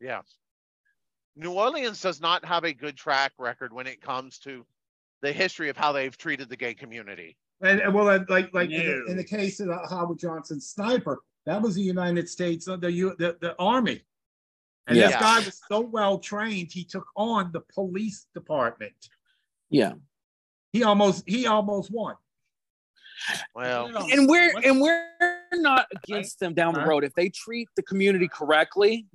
Yeah. 0.00 0.22
New 1.36 1.52
Orleans 1.52 2.00
does 2.00 2.20
not 2.20 2.44
have 2.44 2.64
a 2.64 2.72
good 2.72 2.96
track 2.96 3.32
record 3.38 3.72
when 3.72 3.86
it 3.86 4.00
comes 4.00 4.38
to 4.40 4.64
the 5.20 5.32
history 5.32 5.68
of 5.68 5.76
how 5.76 5.92
they've 5.92 6.16
treated 6.16 6.48
the 6.48 6.56
gay 6.56 6.74
community. 6.74 7.36
And, 7.60 7.80
and 7.80 7.94
well, 7.94 8.24
like 8.28 8.52
like 8.52 8.70
in, 8.70 8.86
the, 8.86 9.04
in 9.12 9.16
the 9.16 9.24
case 9.24 9.60
of 9.60 9.68
the 9.68 9.78
Howard 9.88 10.18
Johnson 10.18 10.60
sniper, 10.60 11.22
that 11.46 11.62
was 11.62 11.74
the 11.74 11.82
United 11.82 12.28
States, 12.28 12.66
uh, 12.68 12.76
the 12.76 12.90
U, 12.90 13.14
the, 13.18 13.36
the 13.40 13.54
army. 13.58 14.02
And 14.88 14.98
this 14.98 15.14
guy 15.14 15.38
was 15.38 15.60
so 15.68 15.80
well 15.80 16.18
trained, 16.18 16.72
he 16.72 16.84
took 16.84 17.06
on 17.16 17.52
the 17.52 17.60
police 17.72 18.26
department. 18.34 18.94
Yeah. 19.70 19.92
He 20.72 20.82
almost 20.82 21.24
he 21.26 21.46
almost 21.46 21.90
won. 21.92 22.14
Well, 23.54 23.86
And 24.10 24.28
we're 24.28 24.52
and 24.64 24.80
we're 24.80 25.08
not 25.52 25.86
against 25.94 26.40
them 26.40 26.54
down 26.54 26.74
the 26.74 26.84
road 26.84 27.04
if 27.04 27.14
they 27.14 27.28
treat 27.28 27.68
the 27.76 27.82
community 27.82 28.28
correctly. 28.28 29.06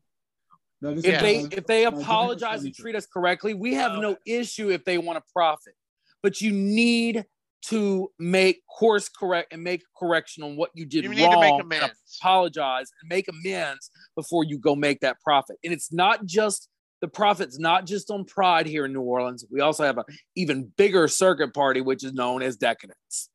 No, 0.81 0.91
If 0.91 0.97
is- 0.97 1.03
they 1.03 1.39
if 1.51 1.65
they 1.65 1.85
apologize 1.85 2.63
and 2.63 2.73
treat 2.73 2.95
us 2.95 3.07
correctly, 3.07 3.53
we 3.53 3.73
have 3.73 3.99
no 3.99 4.17
issue 4.25 4.69
if 4.69 4.85
they 4.85 4.97
want 4.97 5.17
to 5.17 5.23
profit. 5.33 5.73
But 6.21 6.41
you 6.41 6.51
need 6.51 7.25
to 7.63 8.11
make 8.19 8.61
course 8.67 9.09
correct 9.09 9.51
and 9.51 9.63
make 9.63 9.81
a 9.81 9.99
correction 9.99 10.43
on 10.43 10.55
what 10.55 10.69
you 10.75 10.85
did 10.85 11.03
you 11.03 11.09
wrong. 11.09 11.17
need 11.17 11.57
to 11.59 11.63
make 11.65 11.81
and 11.81 11.91
apologize 12.21 12.91
and 13.01 13.09
make 13.09 13.27
amends 13.27 13.89
before 14.15 14.43
you 14.43 14.59
go 14.59 14.75
make 14.75 14.99
that 15.01 15.19
profit. 15.21 15.57
And 15.63 15.73
it's 15.73 15.91
not 15.91 16.25
just 16.25 16.69
the 17.01 17.07
profit's 17.07 17.59
not 17.59 17.85
just 17.85 18.09
on 18.09 18.25
Pride 18.25 18.65
here 18.65 18.85
in 18.85 18.93
New 18.93 19.01
Orleans. 19.01 19.45
We 19.49 19.61
also 19.61 19.83
have 19.83 19.97
a 19.97 20.05
even 20.35 20.71
bigger 20.77 21.07
circuit 21.07 21.53
party, 21.53 21.81
which 21.81 22.03
is 22.03 22.13
known 22.13 22.41
as 22.41 22.57
Decadence, 22.57 23.29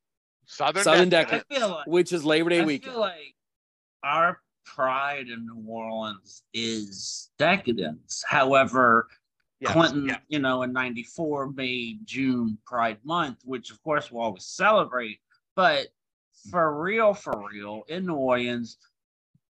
Southern, 0.46 0.82
Southern 0.82 1.08
Decadence. 1.08 1.44
I 1.50 1.54
feel 1.54 1.68
like 1.68 1.86
which 1.86 2.12
is 2.12 2.24
Labor 2.24 2.50
Day 2.50 2.60
I 2.60 2.64
weekend. 2.64 2.92
feel 2.92 3.00
like 3.00 3.34
our 4.02 4.38
pride 4.64 5.28
in 5.28 5.46
New 5.46 5.64
Orleans 5.68 6.42
is 6.52 7.30
decadence. 7.38 8.24
However, 8.26 9.06
Yes, 9.62 9.72
Clinton, 9.74 10.08
yeah. 10.08 10.18
you 10.28 10.40
know, 10.40 10.62
in 10.62 10.72
94 10.72 11.52
made 11.52 12.00
June 12.04 12.58
Pride 12.66 12.98
Month, 13.04 13.38
which 13.44 13.70
of 13.70 13.80
course 13.84 14.10
we'll 14.10 14.24
always 14.24 14.44
celebrate. 14.44 15.20
But 15.54 15.86
for 16.50 16.82
real, 16.82 17.14
for 17.14 17.48
real, 17.48 17.84
in 17.86 18.06
New 18.06 18.14
Orleans, 18.16 18.78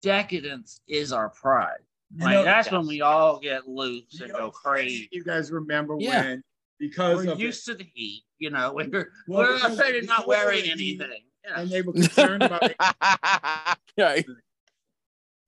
decadence 0.01 0.81
is 0.85 1.13
our 1.13 1.29
pride. 1.29 1.79
You 2.15 2.25
Like 2.25 2.33
know, 2.33 2.43
that's 2.43 2.67
yes. 2.67 2.71
when 2.73 2.87
we 2.87 3.01
all 3.01 3.39
get 3.39 3.67
loose 3.67 4.19
and 4.19 4.31
know, 4.31 4.37
go 4.37 4.51
crazy. 4.51 5.07
You 5.11 5.23
guys 5.23 5.51
remember 5.51 5.95
Yeah. 5.99 6.21
when 6.23 6.43
because 6.79 7.25
We're 7.25 7.31
of 7.33 7.37
the- 7.37 7.43
used 7.43 7.65
to 7.67 7.75
the 7.75 7.87
heat, 7.93 8.23
you 8.39 8.49
know. 8.49 8.73
We're 8.75 8.89
Well, 8.89 9.07
we're 9.47 9.53
because- 9.55 9.79
afraid 9.79 10.03
of 10.03 10.09
not 10.09 10.27
wearing 10.27 10.63
heat, 10.65 10.71
anything. 10.71 11.23
Yeah. 11.45 11.59
and 11.61 11.69
they 11.69 11.81
were 11.81 11.93
concerned 11.93 12.43
about 12.43 12.63
it. 12.63 12.75
Yeah. 13.97 14.21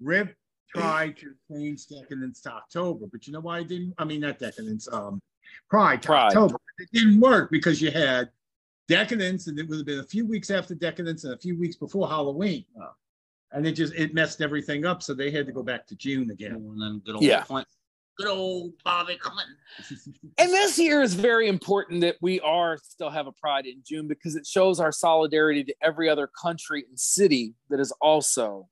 Rip 0.01 0.35
tried 0.75 1.17
to 1.17 1.33
change 1.51 1.87
decadence 1.87 2.41
to 2.41 2.51
October, 2.51 3.05
but 3.11 3.25
you 3.27 3.33
know 3.33 3.39
why 3.39 3.59
it 3.59 3.67
didn't? 3.67 3.93
I 3.97 4.05
mean, 4.05 4.21
not 4.21 4.39
decadence, 4.39 4.87
um, 4.91 5.21
Pride 5.69 6.01
to 6.01 6.07
Pride. 6.07 6.27
October. 6.27 6.57
It 6.79 6.89
didn't 6.91 7.19
work 7.19 7.51
because 7.51 7.81
you 7.81 7.91
had 7.91 8.29
decadence, 8.87 9.47
and 9.47 9.57
it 9.59 9.67
would 9.69 9.77
have 9.77 9.85
been 9.85 9.99
a 9.99 10.03
few 10.03 10.25
weeks 10.25 10.49
after 10.49 10.73
decadence 10.75 11.23
and 11.25 11.33
a 11.33 11.37
few 11.37 11.57
weeks 11.57 11.75
before 11.75 12.07
Halloween. 12.07 12.65
And 13.53 13.65
it 13.67 13.73
just 13.73 13.93
it 13.93 14.13
messed 14.13 14.41
everything 14.41 14.85
up, 14.85 15.03
so 15.03 15.13
they 15.13 15.29
had 15.31 15.45
to 15.45 15.51
go 15.51 15.63
back 15.63 15.85
to 15.87 15.95
June 15.95 16.31
again. 16.31 16.53
And 16.55 16.81
then 16.81 17.01
good 17.05 17.15
old 17.15 17.23
Yeah. 17.23 17.43
Clinton, 17.43 17.69
good 18.17 18.27
old 18.27 18.73
Bobby 18.83 19.15
Clinton. 19.17 19.55
And 20.39 20.49
this 20.51 20.79
year 20.79 21.01
is 21.03 21.13
very 21.13 21.47
important 21.47 22.01
that 22.01 22.15
we 22.21 22.39
are 22.41 22.77
still 22.83 23.11
have 23.11 23.27
a 23.27 23.31
pride 23.31 23.65
in 23.67 23.81
June 23.85 24.07
because 24.07 24.35
it 24.35 24.47
shows 24.47 24.79
our 24.79 24.91
solidarity 24.91 25.63
to 25.65 25.75
every 25.83 26.09
other 26.09 26.27
country 26.41 26.83
and 26.89 26.99
city 26.99 27.53
that 27.69 27.79
is 27.79 27.91
also, 28.01 28.67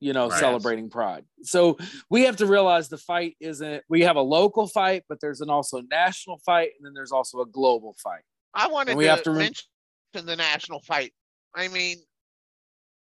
you 0.00 0.12
know, 0.12 0.28
Right. 0.28 0.40
celebrating 0.40 0.90
pride. 0.90 1.24
So 1.42 1.78
we 2.10 2.24
have 2.24 2.36
to 2.38 2.46
realize 2.46 2.88
the 2.88 2.98
fight 2.98 3.36
isn't 3.40 3.84
we 3.88 4.02
have 4.02 4.16
a 4.16 4.22
local 4.22 4.66
fight, 4.66 5.04
but 5.08 5.20
there's 5.20 5.40
an 5.40 5.50
also 5.50 5.80
national 5.82 6.38
fight, 6.44 6.70
and 6.76 6.84
then 6.84 6.92
there's 6.94 7.12
also 7.12 7.40
a 7.40 7.46
global 7.46 7.94
fight. 8.02 8.22
I 8.54 8.66
wanted 8.66 8.90
And 8.92 8.98
we 8.98 9.04
to, 9.04 9.10
have 9.10 9.22
to 9.22 9.30
rem- 9.30 9.38
mention 9.38 10.26
the 10.26 10.34
national 10.36 10.80
fight. 10.80 11.12
I 11.54 11.68
mean, 11.68 11.98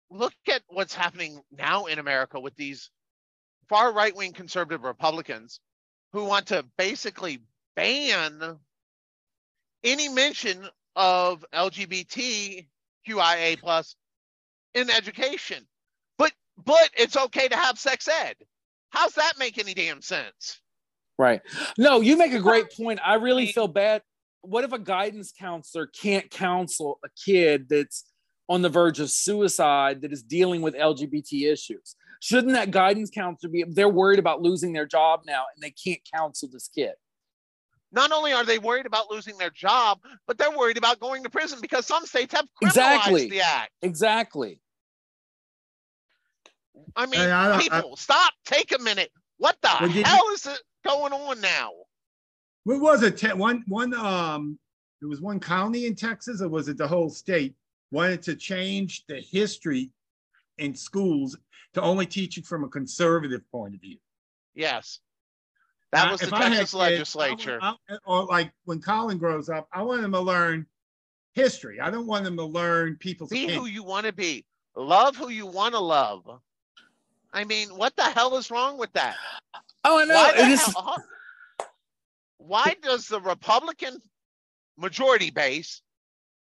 look 0.09 0.33
at 0.49 0.61
what's 0.67 0.93
happening 0.93 1.41
now 1.51 1.85
in 1.85 1.99
America 1.99 2.39
with 2.39 2.55
these 2.55 2.89
far 3.69 3.93
right 3.93 4.15
wing 4.15 4.33
conservative 4.33 4.83
Republicans 4.83 5.59
who 6.13 6.25
want 6.25 6.47
to 6.47 6.65
basically 6.77 7.39
ban 7.75 8.57
any 9.83 10.09
mention 10.09 10.67
of 10.95 11.45
LGBTQIA 11.53 12.65
plus 13.59 13.95
in 14.73 14.89
education. 14.89 15.65
But 16.17 16.31
but 16.63 16.89
it's 16.97 17.17
okay 17.17 17.47
to 17.47 17.55
have 17.55 17.77
sex 17.77 18.07
ed. 18.07 18.35
How's 18.89 19.13
that 19.13 19.33
make 19.37 19.57
any 19.57 19.73
damn 19.73 20.01
sense? 20.01 20.61
Right. 21.19 21.41
No, 21.77 22.01
you 22.01 22.17
make 22.17 22.33
a 22.33 22.39
great 22.39 22.71
point. 22.71 22.99
I 23.03 23.15
really 23.15 23.47
feel 23.47 23.67
bad. 23.67 24.01
What 24.41 24.63
if 24.63 24.71
a 24.71 24.79
guidance 24.79 25.33
counselor 25.37 25.87
can't 25.87 26.29
counsel 26.29 26.99
a 27.03 27.09
kid 27.25 27.67
that's 27.69 28.05
on 28.49 28.61
the 28.61 28.69
verge 28.69 28.99
of 28.99 29.11
suicide 29.11 30.01
that 30.01 30.11
is 30.13 30.23
dealing 30.23 30.61
with 30.61 30.73
LGBT 30.73 31.51
issues? 31.51 31.95
Shouldn't 32.21 32.53
that 32.53 32.71
guidance 32.71 33.09
counselor 33.09 33.51
be? 33.51 33.63
They're 33.67 33.89
worried 33.89 34.19
about 34.19 34.41
losing 34.41 34.73
their 34.73 34.85
job 34.87 35.21
now 35.25 35.43
and 35.53 35.61
they 35.61 35.71
can't 35.71 35.99
counsel 36.13 36.49
this 36.51 36.67
kid. 36.73 36.93
not 37.91 38.11
only 38.11 38.33
are 38.33 38.43
they 38.43 38.59
worried 38.59 38.85
about 38.85 39.09
losing 39.09 39.37
their 39.37 39.49
job, 39.49 39.99
but 40.27 40.37
they're 40.37 40.55
worried 40.55 40.77
about 40.77 40.99
going 40.99 41.23
to 41.23 41.29
prison 41.29 41.57
because 41.61 41.85
some 41.85 42.05
states 42.05 42.33
have 42.33 42.45
criminalized 42.61 42.67
Exactly. 42.67 43.29
the 43.29 43.41
act. 43.41 43.71
Exactly. 43.81 44.61
I 46.95 47.05
mean, 47.05 47.19
Hey, 47.21 47.31
I 47.31 47.47
don't- 47.49 47.61
people, 47.61 47.95
stop, 47.95 48.33
take 48.45 48.73
a 48.77 48.79
minute. 48.79 49.11
What 49.37 49.57
the 49.61 49.69
Well, 49.79 49.87
did 49.89 49.95
you- 49.97 50.03
hell 50.03 50.29
is 50.33 50.45
it 50.45 50.59
going 50.85 51.13
on 51.13 51.39
now? 51.39 51.71
What 52.65 52.81
was 52.81 53.03
it? 53.03 53.37
One, 53.37 53.63
one, 53.67 53.93
um, 53.93 54.59
there 54.99 55.07
was 55.07 55.21
one 55.21 55.39
county 55.39 55.85
in 55.85 55.95
Texas, 55.95 56.41
or 56.41 56.49
was 56.49 56.67
it 56.67 56.77
the 56.77 56.87
whole 56.87 57.09
state? 57.09 57.55
Wanted 57.91 58.21
to 58.23 58.35
change 58.35 59.05
the 59.07 59.21
history 59.21 59.91
in 60.57 60.73
schools 60.75 61.37
to 61.73 61.81
only 61.81 62.05
teach 62.05 62.37
it 62.37 62.45
from 62.45 62.63
a 62.63 62.67
conservative 62.69 63.49
point 63.51 63.75
of 63.75 63.81
view. 63.81 63.97
Yes. 64.55 64.99
That 65.91 66.07
Uh, 66.07 66.11
was 66.11 66.19
the 66.21 66.27
if 66.27 66.33
I 66.33 66.39
Texas 66.49 66.59
kids, 66.59 66.75
I 66.75 66.79
legislature. 66.79 67.59
I- 67.61 67.75
or 68.05 68.25
like 68.25 68.51
when 68.65 68.81
Colin 68.81 69.17
grows 69.17 69.47
up, 69.49 69.69
I 69.71 69.83
want 69.83 70.03
him 70.03 70.11
to 70.11 70.19
learn 70.19 70.67
history. 71.33 71.79
I 71.79 71.89
don't 71.89 72.07
want 72.07 72.25
him 72.25 72.35
to 72.37 72.43
learn 72.43 72.97
people's 72.97 73.29
Be 73.29 73.47
who 73.47 73.67
you 73.67 73.83
want 73.83 74.05
to 74.05 74.11
be. 74.11 74.45
Love 74.75 75.15
who 75.15 75.29
you 75.29 75.45
want 75.45 75.73
to 75.75 75.79
love. 75.79 76.41
I 77.31 77.43
mean, 77.45 77.69
what 77.69 77.95
the 77.95 78.03
hell 78.03 78.35
is 78.37 78.51
wrong 78.51 78.77
with 78.77 78.91
that? 78.93 79.15
Oh, 79.85 79.99
I 79.99 80.05
know. 80.05 80.15
Why, 80.15 80.31
It 80.31 80.47
is, 80.49 80.61
hell- 80.65 80.73
huh? 80.77 81.65
Why 82.37 82.75
does 82.81 83.07
the 83.07 83.21
Republican 83.21 84.01
majority 84.77 85.29
base 85.31 85.81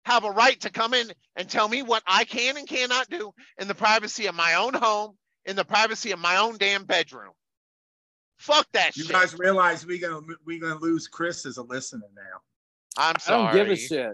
have 0.05 0.23
a 0.23 0.31
right 0.31 0.59
to 0.61 0.69
come 0.69 0.93
in 0.93 1.11
and 1.35 1.49
tell 1.49 1.67
me 1.67 1.83
what 1.83 2.03
I 2.07 2.23
can 2.23 2.57
and 2.57 2.67
cannot 2.67 3.09
do 3.09 3.33
in 3.59 3.67
the 3.67 3.75
privacy 3.75 4.25
of 4.27 4.35
my 4.35 4.55
own 4.55 4.73
home, 4.73 5.17
in 5.45 5.55
the 5.55 5.65
privacy 5.65 6.11
of 6.11 6.19
my 6.19 6.37
own 6.37 6.57
damn 6.57 6.85
bedroom? 6.85 7.31
Fuck 8.37 8.67
that 8.73 8.95
You 8.97 9.03
shit. 9.03 9.11
guys 9.11 9.37
realize 9.37 9.85
we 9.85 9.99
gonna 9.99 10.21
we 10.45 10.57
gonna 10.59 10.79
lose 10.79 11.07
Chris 11.07 11.45
as 11.45 11.57
a 11.57 11.63
listener 11.63 12.07
now. 12.15 12.39
I'm 12.97 13.19
sorry. 13.19 13.43
I 13.43 13.51
don't 13.53 13.55
give 13.65 13.71
a 13.71 13.75
shit. 13.75 14.13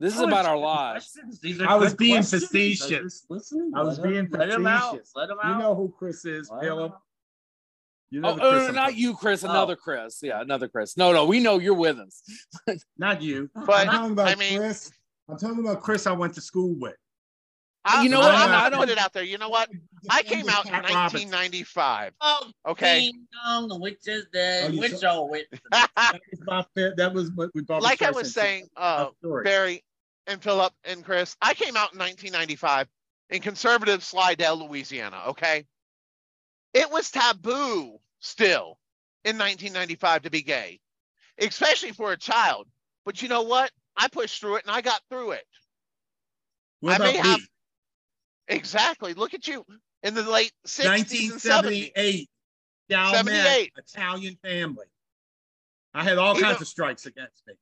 This 0.00 0.14
is 0.16 0.20
Oh, 0.20 0.26
about 0.26 0.44
our 0.44 0.58
lives. 0.58 1.16
These 1.40 1.60
are 1.60 1.68
I 1.68 1.76
was 1.76 1.94
being 1.94 2.16
questions. 2.16 2.44
Facetious. 2.46 2.88
just 2.88 3.30
listening. 3.30 3.70
I 3.76 3.82
was 3.84 3.98
Let 3.98 4.06
'em- 4.08 4.12
being 4.12 4.28
Let 4.30 4.50
him 4.50 4.66
out. 4.66 4.90
facetious. 4.90 5.12
Let 5.14 5.30
him 5.30 5.36
out. 5.42 5.52
You 5.52 5.58
know 5.62 5.74
who 5.76 5.94
Chris 5.96 6.24
is, 6.24 6.50
Let 6.50 6.58
'em 6.58 6.64
Philip. 6.64 6.98
You 8.10 8.20
know 8.20 8.30
Oh, 8.30 8.34
the 8.36 8.42
oh, 8.42 8.48
uh, 8.48 8.50
Chris 8.58 8.66
no, 8.68 8.72
not 8.82 8.94
you, 8.96 9.14
Chris. 9.14 9.44
Oh. 9.44 9.50
Another 9.50 9.76
Chris. 9.76 10.18
Yeah, 10.20 10.40
another 10.40 10.66
Chris. 10.68 10.96
No, 10.96 11.12
no, 11.12 11.24
we 11.24 11.38
know 11.40 11.58
you're 11.60 11.74
with 11.74 11.98
us. 12.00 12.22
Not 12.98 13.22
you. 13.22 13.50
But 13.54 13.70
I'm 13.70 13.86
talking 13.86 14.12
about 14.12 14.28
I 14.28 14.34
mean- 14.34 14.58
Chris. 14.58 14.92
I'm 15.28 15.38
talking 15.38 15.60
about 15.60 15.80
Chris 15.82 16.06
I 16.06 16.12
went 16.12 16.34
to 16.34 16.40
school 16.40 16.74
with. 16.78 16.94
I, 17.86 18.02
You 18.02 18.08
know 18.08 18.20
what? 18.20 18.32
what? 18.32 18.42
I'm 18.42 18.50
I 18.50 18.54
gonna 18.56 18.70
don't- 18.70 18.80
put 18.80 18.88
it 18.88 18.98
out 18.98 19.12
there. 19.12 19.24
You 19.24 19.36
know 19.38 19.48
what? 19.50 19.68
I 20.10 20.22
came 20.22 20.48
out 20.48 20.66
in 20.66 20.72
1995. 20.72 22.12
Oh, 22.20 22.50
Okay. 22.66 23.00
ding 23.10 23.26
dong, 23.44 23.68
the 23.68 23.78
witch 23.78 24.06
is 24.06 24.26
dead. 24.32 24.72
You 24.74 24.80
Which 24.80 24.96
saw- 24.96 25.16
old 25.18 25.30
witch? 25.32 25.46
That 25.70 25.90
was 26.30 26.40
my 26.46 26.64
that 26.96 27.12
was 27.12 27.30
what 27.32 27.50
we 27.54 27.62
Barbara 27.62 27.82
like 27.84 28.02
I 28.02 28.10
was 28.10 28.32
saying, 28.32 28.68
uh, 28.76 29.08
Barry, 29.42 29.84
and 30.26 30.42
Philip 30.42 30.72
and 30.84 31.04
Chris, 31.04 31.36
I 31.42 31.52
came 31.54 31.76
out 31.76 31.92
in 31.92 31.98
1995 31.98 32.88
in 33.30 33.40
conservative 33.42 34.02
Slidell, 34.02 34.66
Louisiana. 34.66 35.22
Okay. 35.28 35.66
It 36.72 36.90
was 36.90 37.10
taboo 37.10 37.98
still 38.20 38.78
in 39.24 39.36
1995 39.38 40.22
to 40.22 40.30
be 40.30 40.42
gay, 40.42 40.80
especially 41.38 41.92
for 41.92 42.12
a 42.12 42.16
child. 42.16 42.66
But 43.04 43.20
you 43.22 43.28
know 43.28 43.42
what? 43.42 43.70
I 43.96 44.08
pushed 44.08 44.40
through 44.40 44.56
it 44.56 44.64
and 44.64 44.70
I 44.74 44.80
got 44.80 45.00
through 45.08 45.32
it. 45.32 45.44
What 46.80 47.00
I 47.00 47.04
may 47.04 47.14
about 47.18 47.26
have- 47.26 47.40
me? 47.40 47.46
Exactly. 48.48 49.14
Look 49.14 49.32
at 49.34 49.48
you 49.48 49.64
in 50.02 50.14
the 50.14 50.22
late 50.22 50.52
60s 50.66 51.32
and 51.32 51.40
70s. 51.40 51.90
1978. 51.94 52.30
Chalmette, 52.90 53.14
78. 53.24 53.72
Italian 53.78 54.36
family. 54.42 54.86
I 55.94 56.04
had 56.04 56.18
all 56.18 56.34
You 56.36 56.42
kinds 56.42 56.58
know- 56.58 56.62
of 56.62 56.68
strikes 56.68 57.06
against 57.06 57.46
me. 57.46 57.54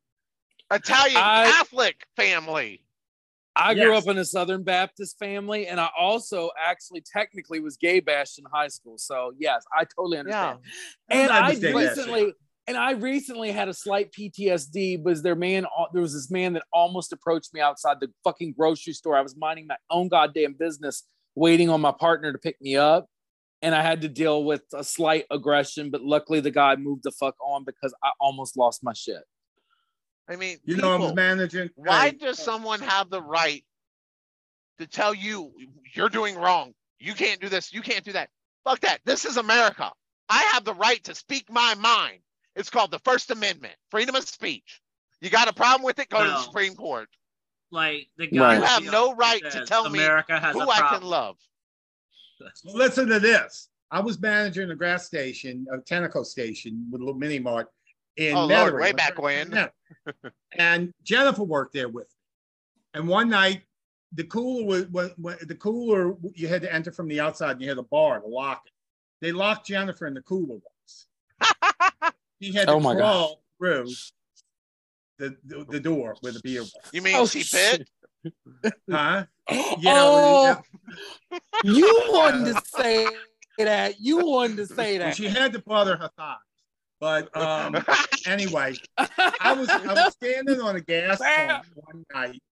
Italian 0.70 1.16
I- 1.18 1.50
Catholic 1.50 2.04
family. 2.16 2.84
I 3.54 3.74
grew 3.74 3.92
Yes. 3.92 4.02
up 4.04 4.10
in 4.10 4.16
a 4.16 4.24
Southern 4.24 4.62
Baptist 4.62 5.18
family, 5.18 5.66
and 5.66 5.78
I 5.78 5.90
also 5.96 6.50
actually 6.58 7.02
technically 7.02 7.60
was 7.60 7.76
gay 7.76 8.00
bashed 8.00 8.38
in 8.38 8.46
high 8.46 8.68
school. 8.68 8.96
So 8.96 9.34
yes, 9.38 9.62
I 9.76 9.84
totally 9.84 10.18
understand. 10.18 10.60
And 11.10 11.30
I 11.30 11.36
I 11.36 11.48
understand 11.50 11.74
recently, 11.76 12.34
and 12.66 12.76
I 12.76 12.92
recently 12.92 13.50
had 13.50 13.69
a 13.69 13.75
slight 13.75 14.12
PTSD. 14.12 15.02
Was 15.02 15.23
there 15.23 15.35
man? 15.35 15.66
There 15.92 16.02
was 16.02 16.12
this 16.12 16.31
man 16.31 16.52
that 16.52 16.62
almost 16.73 17.12
approached 17.12 17.52
me 17.52 17.61
outside 17.61 17.99
the 18.00 18.09
fucking 18.25 18.54
grocery 18.57 18.92
store. 18.92 19.16
I 19.16 19.21
was 19.21 19.37
minding 19.37 19.66
my 19.66 19.76
own 19.90 20.09
goddamn 20.09 20.54
business, 20.54 21.04
waiting 21.35 21.69
on 21.69 21.81
my 21.81 21.92
partner 21.92 22.33
to 22.33 22.38
pick 22.38 22.61
me 22.61 22.76
up, 22.76 23.07
and 23.62 23.75
I 23.75 23.83
had 23.83 24.02
to 24.02 24.09
deal 24.09 24.45
with 24.45 24.62
a 24.75 24.85
slight 24.85 25.25
aggression. 25.31 25.90
But 25.90 26.02
luckily, 26.02 26.40
the 26.40 26.50
guy 26.52 26.76
moved 26.76 27.02
the 27.02 27.11
fuck 27.11 27.35
on 27.45 27.64
because 27.64 27.92
I 28.02 28.11
almost 28.21 28.57
lost 28.57 28.85
my 28.85 28.92
shit. 28.92 29.23
I 30.28 30.37
mean, 30.37 30.59
You 30.64 30.76
know, 30.76 30.92
I'm 31.09 31.14
managing. 31.14 31.71
why 31.75 32.11
hey, 32.11 32.16
does 32.16 32.38
someone 32.38 32.81
have 32.81 33.11
the 33.11 33.21
right 33.21 33.64
to 34.78 34.87
tell 34.87 35.12
you 35.12 35.52
you're 35.95 36.09
doing 36.09 36.37
wrong? 36.37 36.75
You 37.00 37.14
can't 37.14 37.40
do 37.40 37.49
this. 37.49 37.73
You 37.73 37.83
can't 37.83 38.04
do 38.04 38.12
that. 38.12 38.31
Fuck 38.64 38.81
that. 38.81 39.00
This 39.04 39.25
is 39.25 39.37
America. 39.37 39.90
I 40.28 40.42
have 40.52 40.64
the 40.64 40.75
right 40.75 41.02
to 41.04 41.14
speak 41.16 41.50
my 41.50 41.75
mind. 41.75 42.21
It's 42.54 42.71
called 42.71 42.90
the 42.90 42.99
First 43.00 43.30
Amendment, 43.30 43.75
freedom 43.90 44.14
of 44.14 44.28
speech. 44.28 44.80
You 45.21 45.30
got 45.30 45.49
a 45.49 45.52
problem 45.52 45.85
with 45.85 45.99
it? 45.99 46.09
Go 46.09 46.23
to 46.23 46.30
the 46.30 46.37
Supreme 46.37 46.75
Court. 46.75 47.09
Like 47.71 48.09
the 48.16 48.25
Right. 48.25 48.32
guy. 48.35 48.54
You 48.56 48.62
have 48.62 48.85
no 48.85 49.14
right 49.14 49.42
to 49.42 49.50
says 49.50 49.68
tell 49.68 49.88
me 49.88 50.00
America 50.00 50.38
has 50.38 50.54
Who 50.54 50.62
a 50.62 50.68
I 50.68 50.78
problem. 50.78 51.00
can 51.00 51.11
love. 51.11 51.37
Well, 52.64 52.75
listen 52.75 53.09
to 53.09 53.21
this. 53.21 53.68
I 53.90 54.00
was 54.00 54.21
managing 54.21 54.71
a 54.71 54.76
gas 54.76 55.06
station, 55.06 55.66
a 55.73 55.78
Tenneco 55.78 56.25
station 56.25 56.88
with 56.90 57.00
a 57.00 57.04
little 57.04 57.18
mini 57.18 57.38
mart 57.38 57.68
in 58.16 58.37
Oh, 58.37 58.47
Lord, 58.47 58.75
way 58.75 58.92
back 58.92 59.21
when. 59.21 59.68
And 60.59 60.92
Jennifer 61.02 61.44
worked 61.44 61.73
there 61.73 61.88
with 61.88 62.09
me. 62.09 63.00
And 63.00 63.09
one 63.09 63.30
night, 63.30 63.62
the 64.12 64.25
cooler 64.25 64.66
was, 64.66 64.87
was, 64.88 65.12
was 65.16 65.38
the 65.40 65.54
cooler 65.54 66.16
you 66.35 66.49
had 66.49 66.62
to 66.62 66.73
enter 66.73 66.92
from 66.92 67.09
the 67.09 67.21
outside. 67.21 67.52
And 67.52 67.62
you 67.62 67.68
had 67.68 67.78
a 67.78 67.82
bar 67.82 68.21
to 68.21 68.26
lock 68.26 68.62
it. 68.66 68.73
They 69.21 69.32
locked 69.32 69.66
Jennifer 69.66 70.06
in 70.06 70.14
the 70.14 70.23
cooler 70.23 70.59
once. 70.59 71.06
He 72.42 72.52
had 72.52 72.66
to 72.66 72.75
Oh 72.75 72.80
my 72.80 72.96
crawl 72.96 73.40
through 73.58 73.87
the, 75.18 75.37
the 75.46 75.64
the 75.70 75.78
door 75.78 76.16
where 76.22 76.32
the 76.32 76.40
beer 76.42 76.62
was. 76.62 76.72
You 76.92 77.00
mean 77.00 77.14
Oh, 77.14 77.25
she 77.25 77.44
pit? 77.44 77.88
Huh? 78.90 79.26
oh, 79.49 80.56
you 81.62 82.04
wanted 82.11 82.52
to 82.52 82.61
say 82.76 83.06
that. 83.58 84.00
You 84.00 84.26
wanted 84.26 84.56
to 84.56 84.66
say 84.66 84.99
Well, 84.99 85.06
that. 85.06 85.16
she 85.16 85.28
had 85.28 85.52
to 85.52 85.61
bother 85.61 85.96
her 85.96 86.11
thighs. 86.16 86.38
But 86.99 87.37
um, 87.37 87.76
anyway, 88.26 88.75
I 88.99 89.52
was 89.52 89.69
I 89.69 89.93
was 89.95 90.12
standing 90.14 90.60
on 90.60 90.75
a 90.75 90.80
gas 90.80 91.19
pump 91.21 91.64
one 91.75 92.04
night 92.12 92.43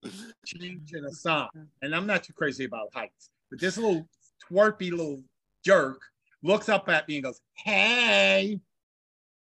changing 0.45 1.03
a 1.03 1.11
sign, 1.11 1.49
and 1.81 1.93
I'm 1.93 2.07
not 2.07 2.23
too 2.23 2.33
crazy 2.33 2.63
about 2.63 2.93
heights, 2.93 3.29
but 3.49 3.59
this 3.59 3.77
little 3.77 4.07
twerpy 4.49 4.91
little 4.91 5.21
jerk 5.65 5.99
looks 6.43 6.69
up 6.69 6.87
at 6.87 7.07
me 7.09 7.15
and 7.15 7.23
goes, 7.25 7.41
"Hey!" 7.55 8.59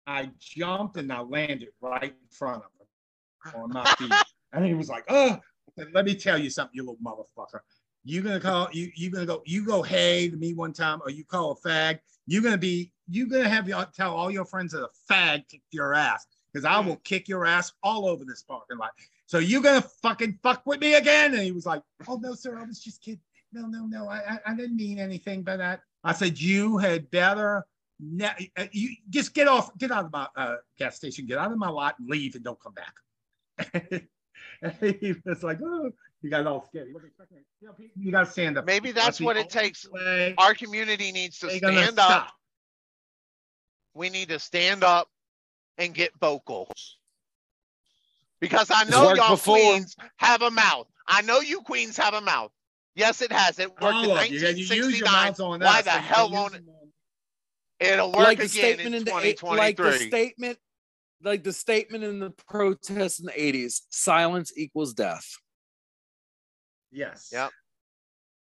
I 0.07 0.31
jumped 0.39 0.97
and 0.97 1.13
I 1.13 1.21
landed 1.21 1.69
right 1.81 2.05
in 2.05 2.29
front 2.31 2.63
of 2.63 3.53
him 3.53 3.63
on 3.63 3.73
my 3.73 3.85
feet, 3.95 4.13
and 4.53 4.65
he 4.65 4.75
was 4.75 4.89
like, 4.89 5.05
"Oh!" 5.09 5.39
Said, 5.77 5.89
Let 5.93 6.05
me 6.05 6.15
tell 6.15 6.39
you 6.39 6.51
something, 6.51 6.75
you 6.75 6.83
little 6.83 6.99
motherfucker. 7.05 7.61
You're 8.05 8.23
gonna 8.23 8.41
call 8.41 8.69
you 8.73 8.91
you're 8.95 9.11
gonna 9.11 9.27
go 9.27 9.43
you 9.47 9.65
go 9.65 9.83
hey 9.83 10.29
to 10.29 10.37
me 10.37 10.53
one 10.53 10.73
time 10.73 11.01
or 11.03 11.11
you 11.11 11.25
call 11.25 11.53
a 11.53 11.69
fag 11.69 11.99
you're 12.27 12.43
gonna 12.43 12.59
be 12.59 12.93
you're 13.09 13.27
gonna 13.27 13.49
have 13.49 13.67
your 13.67 13.85
tell 13.95 14.15
all 14.15 14.31
your 14.31 14.45
friends 14.45 14.73
that 14.73 14.85
a 14.85 14.89
fag 15.11 15.49
kicked 15.49 15.73
your 15.73 15.95
ass 15.95 16.27
because 16.53 16.67
I 16.67 16.79
will 16.81 16.97
kick 16.97 17.29
your 17.29 17.47
ass 17.47 17.73
all 17.83 18.07
over 18.07 18.25
this 18.25 18.43
parking 18.43 18.77
lot. 18.77 18.91
So 19.27 19.39
you 19.39 19.63
gonna 19.63 19.83
fucking 20.03 20.39
fuck 20.43 20.63
with 20.67 20.81
me 20.81 20.95
again? 20.95 21.33
And 21.33 21.43
he 21.43 21.53
was 21.53 21.65
like, 21.65 21.83
Oh 22.07 22.17
no, 22.17 22.35
sir, 22.35 22.59
I 22.59 22.65
was 22.65 22.79
just 22.79 23.03
kidding. 23.03 23.21
No, 23.53 23.67
no, 23.67 23.87
no, 23.87 24.07
I 24.09 24.19
I, 24.19 24.39
I 24.49 24.55
didn't 24.55 24.77
mean 24.77 24.99
anything 24.99 25.43
by 25.43 25.57
that. 25.57 25.81
I 26.05 26.13
said 26.13 26.39
you 26.39 26.77
had 26.77 27.11
better 27.11 27.65
ne- 28.01 28.51
uh, 28.57 28.67
you 28.73 28.97
just 29.11 29.35
get 29.35 29.49
off, 29.49 29.77
get 29.79 29.91
out 29.91 30.07
of 30.07 30.13
my 30.13 30.29
uh, 30.37 30.57
gas 30.79 30.97
station, 30.97 31.27
get 31.27 31.39
out 31.39 31.53
of 31.53 31.59
my 31.59 31.69
lot, 31.69 31.99
and 31.99 32.09
leave, 32.09 32.35
and 32.35 32.45
don't 32.45 32.59
come 32.61 32.75
back. 32.75 32.95
and 34.63 34.97
he 35.01 35.15
was 35.25 35.43
like, 35.43 35.59
Oh, 35.65 35.91
you 36.23 36.31
got 36.31 36.47
all 36.47 36.65
scared. 36.67 36.89
He 36.89 36.95
wasn't 36.95 37.11
expecting 37.11 37.39
it. 37.39 37.91
You, 37.97 38.11
got 38.11 38.25
to 38.27 38.31
stand 38.31 38.59
up. 38.59 38.67
Maybe 38.67 38.93
that's 38.93 39.19
the 39.19 39.25
what 39.25 39.37
it 39.37 39.51
takes. 39.51 39.89
way 39.91 40.35
Our 40.39 40.55
community 40.55 41.13
needs 41.13 41.39
to 41.41 41.47
they're 41.47 41.59
stand 41.59 41.99
up. 41.99 42.07
stop. 42.07 42.33
We 43.95 44.11
need 44.11 44.31
to 44.31 44.39
stand 44.39 44.83
up 44.83 45.09
and 45.79 45.95
get 45.95 46.13
vocal. 46.21 46.71
Because 48.41 48.71
I 48.71 48.85
know 48.85 49.15
y'all 49.15 49.31
before. 49.37 49.57
queens 49.57 49.97
have 50.17 50.43
a 50.43 50.51
mouth. 50.51 50.87
I 51.07 51.23
know 51.23 51.41
you 51.41 51.61
queens 51.61 51.97
have 51.97 52.15
a 52.15 52.21
mouth. 52.21 52.51
Yes, 52.95 53.23
it 53.23 53.33
has. 53.33 53.59
It 53.59 53.71
worked 53.71 54.05
in 54.05 54.11
All 54.11 54.19
of 54.19 54.29
you, 54.29 54.39
you 54.39 54.49
use 54.49 54.99
your 54.99 55.09
1969. 55.09 55.13
mouths 55.13 55.41
on 55.41 55.61
Why 55.61 55.79
us, 55.79 55.85
the 55.85 55.91
so 55.93 55.99
hell 55.99 56.31
won't 56.31 56.55
it? 56.55 56.63
Them 57.81 57.89
on- 57.89 57.93
It'll 57.95 58.13
work 58.13 58.27
like 58.27 58.39
the 58.39 58.45
again 58.45 58.49
statement 58.49 58.87
in 58.89 58.95
in 58.95 59.05
the 59.05 59.19
eight- 59.19 59.43
like 59.43 59.77
the 59.77 59.93
statement 59.93 60.59
like 61.23 61.43
the 61.45 61.53
statement 61.53 62.05
in 62.05 62.19
the 62.19 62.31
protests 62.31 63.19
in 63.21 63.27
the 63.27 63.33
80s 63.33 63.83
silence 63.91 64.53
equals 64.57 64.93
death 64.95 65.27
Yes. 66.93 67.31
Yep. 67.33 67.51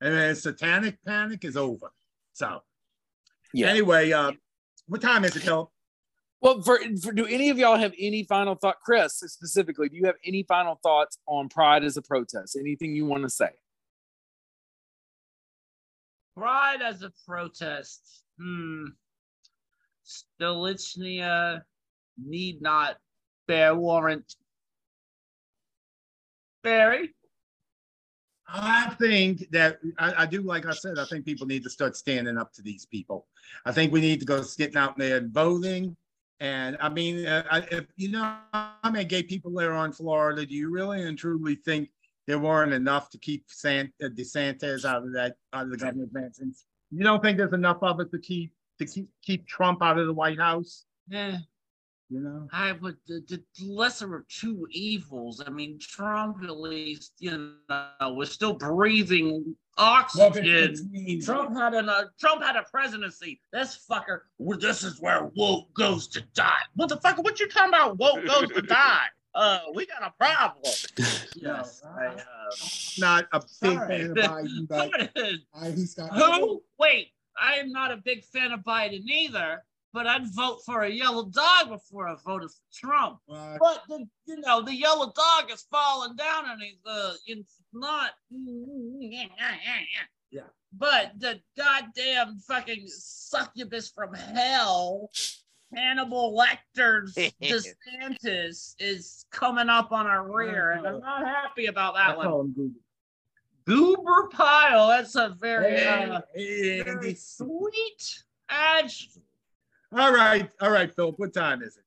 And 0.00 0.14
then 0.14 0.34
satanic 0.34 0.98
panic 1.06 1.44
is 1.44 1.56
over. 1.56 1.92
So 2.32 2.62
yeah 3.54 3.68
anyway, 3.68 4.10
uh, 4.12 4.32
what 4.88 5.00
time 5.00 5.24
is 5.24 5.36
it, 5.36 5.40
Philip? 5.40 5.68
well 6.40 6.60
for, 6.62 6.80
for 7.00 7.12
do 7.12 7.24
any 7.26 7.50
of 7.50 7.58
y'all 7.58 7.76
have 7.78 7.94
any 7.98 8.24
final 8.24 8.56
thought 8.56 8.80
chris 8.84 9.14
specifically 9.14 9.88
do 9.88 9.96
you 9.96 10.06
have 10.06 10.16
any 10.24 10.42
final 10.42 10.74
thoughts 10.82 11.18
on 11.26 11.48
pride 11.48 11.84
as 11.84 11.96
a 11.96 12.02
protest 12.02 12.56
anything 12.56 12.96
you 12.96 13.06
want 13.06 13.22
to 13.22 13.30
say 13.30 13.50
Pride 16.36 16.80
as 16.82 17.02
a 17.02 17.12
protest. 17.26 18.22
Hmm. 18.40 18.84
Stolichnia 20.40 21.62
need 22.22 22.60
not 22.62 22.96
bear 23.46 23.74
warrant. 23.74 24.36
Barry? 26.62 27.14
I 28.46 28.94
think 28.98 29.50
that 29.50 29.78
I, 29.98 30.22
I 30.22 30.26
do, 30.26 30.42
like 30.42 30.66
I 30.66 30.72
said, 30.72 30.98
I 30.98 31.06
think 31.06 31.24
people 31.24 31.46
need 31.46 31.62
to 31.62 31.70
start 31.70 31.96
standing 31.96 32.36
up 32.36 32.52
to 32.54 32.62
these 32.62 32.84
people. 32.86 33.26
I 33.64 33.72
think 33.72 33.92
we 33.92 34.00
need 34.00 34.20
to 34.20 34.26
go 34.26 34.44
getting 34.58 34.76
out 34.76 34.98
there 34.98 35.16
and 35.16 35.32
voting. 35.32 35.96
And 36.40 36.76
I 36.80 36.88
mean, 36.88 37.26
uh, 37.26 37.44
I, 37.50 37.58
if 37.70 37.86
you 37.96 38.10
know 38.10 38.36
how 38.52 38.74
many 38.84 39.04
gay 39.04 39.22
people 39.22 39.52
there 39.52 39.72
are 39.72 39.86
in 39.86 39.92
Florida, 39.92 40.44
do 40.44 40.54
you 40.54 40.70
really 40.70 41.02
and 41.02 41.16
truly 41.16 41.54
think 41.54 41.88
there 42.26 42.38
weren't 42.38 42.72
enough 42.72 43.10
to 43.10 43.18
keep 43.18 43.44
Sant, 43.48 43.90
uh, 44.02 44.08
DeSantis 44.08 44.84
out 44.84 45.04
of 45.04 45.12
that 45.12 45.36
out 45.52 45.64
of 45.64 45.70
the 45.70 45.76
governor's 45.76 46.12
mansions? 46.12 46.66
You 46.90 47.04
don't 47.04 47.22
think 47.22 47.38
there's 47.38 47.52
enough 47.52 47.78
of 47.82 48.00
it 48.00 48.10
to 48.10 48.18
keep 48.18 48.52
to 48.84 48.92
keep 48.92 49.08
keep 49.22 49.46
Trump 49.46 49.82
out 49.82 49.98
of 49.98 50.06
the 50.06 50.12
White 50.12 50.38
House? 50.38 50.84
Eh, 51.12 51.36
You 52.10 52.20
know. 52.20 52.48
I 52.52 52.72
would 52.72 52.96
the, 53.06 53.22
the 53.28 53.42
lesser 53.64 54.16
of 54.16 54.28
two 54.28 54.66
evils. 54.70 55.42
I 55.46 55.50
mean, 55.50 55.78
Trump 55.80 56.42
at 56.44 56.56
least, 56.58 57.12
you 57.18 57.54
know, 57.70 58.14
was 58.14 58.30
still 58.30 58.54
breathing 58.54 59.56
oxygen. 59.78 60.74
Trump 61.24 61.56
had 61.56 61.74
an 61.74 61.88
uh, 61.88 62.04
Trump 62.20 62.42
had 62.42 62.56
a 62.56 62.64
presidency. 62.70 63.40
This 63.52 63.84
fucker, 63.90 64.20
well, 64.38 64.58
this 64.58 64.84
is 64.84 65.00
where 65.00 65.30
woke 65.36 65.72
goes 65.74 66.06
to 66.08 66.20
die. 66.34 66.60
Motherfucker, 66.78 67.24
what 67.24 67.40
you 67.40 67.48
talking 67.48 67.70
about? 67.70 67.98
Woke 67.98 68.24
goes 68.26 68.48
to 68.50 68.62
die. 68.62 69.04
Uh, 69.34 69.60
we 69.74 69.86
got 69.86 70.02
a 70.02 70.12
problem. 70.22 70.62
Yes, 71.36 71.80
I, 71.98 72.04
uh, 72.08 72.18
Not 72.98 73.28
a 73.32 73.40
big 73.40 73.48
Sorry. 73.72 73.88
fan 73.88 74.10
of 74.10 74.16
Biden, 74.18 74.68
but 74.68 75.10
I, 75.58 75.70
he's 75.70 75.94
got. 75.94 76.12
Who? 76.14 76.62
Wait, 76.78 77.12
I 77.40 77.54
am 77.54 77.72
not 77.72 77.92
a 77.92 77.96
big 77.96 78.24
fan 78.24 78.52
of 78.52 78.60
Biden 78.60 79.04
either, 79.06 79.62
but 79.92 80.06
I'd 80.06 80.26
vote 80.34 80.60
for 80.64 80.82
a 80.82 80.90
yellow 80.90 81.28
dog 81.28 81.68
before 81.68 82.08
I 82.08 82.16
voted 82.24 82.50
for 82.50 82.86
Trump. 82.86 83.18
Uh, 83.28 83.56
But 83.58 83.82
the 83.88 84.06
you 84.26 84.40
know 84.40 84.62
the 84.62 84.74
yellow 84.74 85.12
dog 85.14 85.50
is 85.50 85.66
falling 85.70 86.16
down 86.16 86.50
and 86.50 86.62
he's 86.62 86.78
uh 86.86 87.14
it's 87.26 87.62
not 87.72 88.12
Yeah. 90.30 90.48
But 90.72 91.12
the 91.18 91.40
goddamn 91.56 92.38
fucking 92.48 92.84
succubus 92.86 93.90
from 93.90 94.14
hell 94.14 95.10
Hannibal 95.74 96.36
Lecter's 96.36 97.14
DeSantis 97.42 98.74
is 98.78 99.26
coming 99.30 99.68
up 99.68 99.92
on 99.92 100.06
our 100.06 100.30
rear, 100.30 100.72
and 100.72 100.86
I'm 100.86 101.00
not 101.00 101.26
happy 101.26 101.66
about 101.66 101.96
I 101.96 102.08
that 102.08 102.16
one. 102.18 102.74
Call. 103.66 103.76
Goober 103.76 104.28
pile. 104.32 104.88
That's 104.88 105.14
a 105.14 105.36
very, 105.40 105.76
Hey, 105.76 106.08
uh, 106.10 106.20
hey, 106.34 106.82
very 106.82 107.14
sweet 107.14 108.22
adjective. 108.48 109.22
All 109.96 110.12
right, 110.12 110.48
all 110.60 110.70
right, 110.70 110.94
Philip. 110.94 111.18
What 111.18 111.34
time 111.34 111.62
is 111.62 111.76
it? 111.76 111.84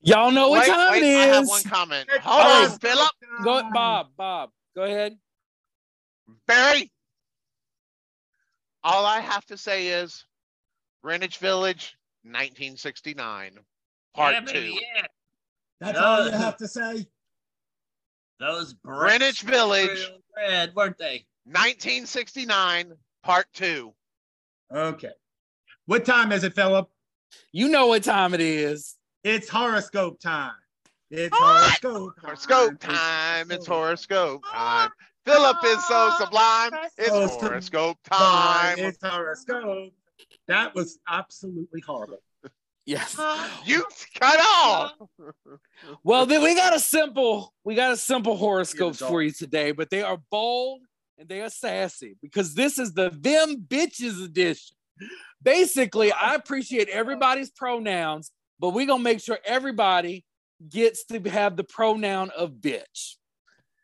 Y'all 0.00 0.30
know 0.30 0.48
what 0.48 0.60
wait, 0.60 0.74
time 0.74 0.90
wait, 0.92 1.02
it 1.02 1.16
I 1.16 1.34
have 1.34 1.48
one 1.48 1.62
comment. 1.64 2.08
It's 2.12 2.24
Hold 2.24 2.42
time. 2.42 2.70
on, 2.72 2.78
Philip. 2.78 3.10
Go, 3.44 3.62
Bob. 3.72 4.08
Bob, 4.16 4.50
go 4.76 4.82
ahead. 4.84 5.16
Barry. 6.46 6.90
All 8.84 9.06
I 9.06 9.20
have 9.20 9.44
to 9.46 9.56
say 9.56 9.88
is 9.88 10.24
Greenwich 11.02 11.38
Village, 11.38 11.96
1969, 12.24 13.58
part 14.14 14.34
yeah, 14.34 14.40
two. 14.40 14.58
yeah. 14.60 15.06
That's 15.80 15.98
No. 15.98 16.04
all 16.04 16.24
you 16.26 16.32
have 16.32 16.56
to 16.58 16.68
say. 16.68 17.06
Those 18.42 18.74
bricks 18.74 19.18
Greenwich 19.18 19.44
were 19.44 19.50
Village, 19.52 20.12
red, 20.36 20.74
weren't 20.74 20.98
they? 20.98 21.24
1969, 21.44 22.92
part 23.22 23.46
two. 23.54 23.94
Okay. 24.74 25.12
What 25.86 26.04
time 26.04 26.32
is 26.32 26.42
it, 26.42 26.52
Philip? 26.52 26.90
You 27.52 27.68
know 27.68 27.86
what 27.86 28.02
time 28.02 28.34
it 28.34 28.40
is. 28.40 28.96
It's 29.22 29.48
horoscope 29.48 30.18
time. 30.18 30.54
It's 31.08 31.30
What? 31.30 31.40
horoscope 31.40 32.16
time. 32.16 32.24
Horoscope 32.24 32.80
time. 32.80 33.50
It's 33.52 33.66
horoscope 33.68 34.42
time. 34.42 34.52
Ah, 34.52 34.90
Philip 35.24 35.56
is 35.64 35.86
so 35.86 35.94
ah, 35.94 36.16
sublime. 36.18 36.88
It's 36.98 37.38
horoscope 37.38 37.98
time. 38.02 38.76
time. 38.76 38.84
It's 38.86 38.98
horoscope. 39.04 39.92
That 40.48 40.74
was 40.74 40.98
absolutely 41.08 41.80
horrible. 41.86 42.18
Yes. 42.86 43.16
You 43.64 43.84
cut 44.18 44.40
off. 44.40 44.92
Well, 46.04 46.26
then 46.26 46.42
we 46.42 46.54
got 46.54 46.74
a 46.74 46.78
simple, 46.78 47.52
we 47.64 47.74
got 47.74 47.92
a 47.92 47.96
simple 47.96 48.36
horoscopes 48.36 48.98
for 48.98 49.20
you 49.22 49.30
today, 49.32 49.72
but 49.72 49.90
they 49.90 50.02
are 50.02 50.18
bold 50.30 50.82
and 51.18 51.28
they 51.28 51.40
are 51.42 51.50
sassy 51.50 52.16
because 52.22 52.54
this 52.54 52.78
is 52.78 52.92
the 52.92 53.10
them 53.10 53.64
bitches 53.68 54.24
edition. 54.24 54.76
Basically, 55.42 56.12
I 56.12 56.34
appreciate 56.34 56.88
everybody's 56.88 57.50
pronouns, 57.50 58.30
but 58.60 58.70
we're 58.70 58.86
gonna 58.86 59.02
make 59.02 59.20
sure 59.20 59.38
everybody 59.44 60.24
gets 60.68 61.04
to 61.06 61.20
have 61.28 61.56
the 61.56 61.64
pronoun 61.64 62.30
of 62.36 62.52
bitch. 62.52 63.16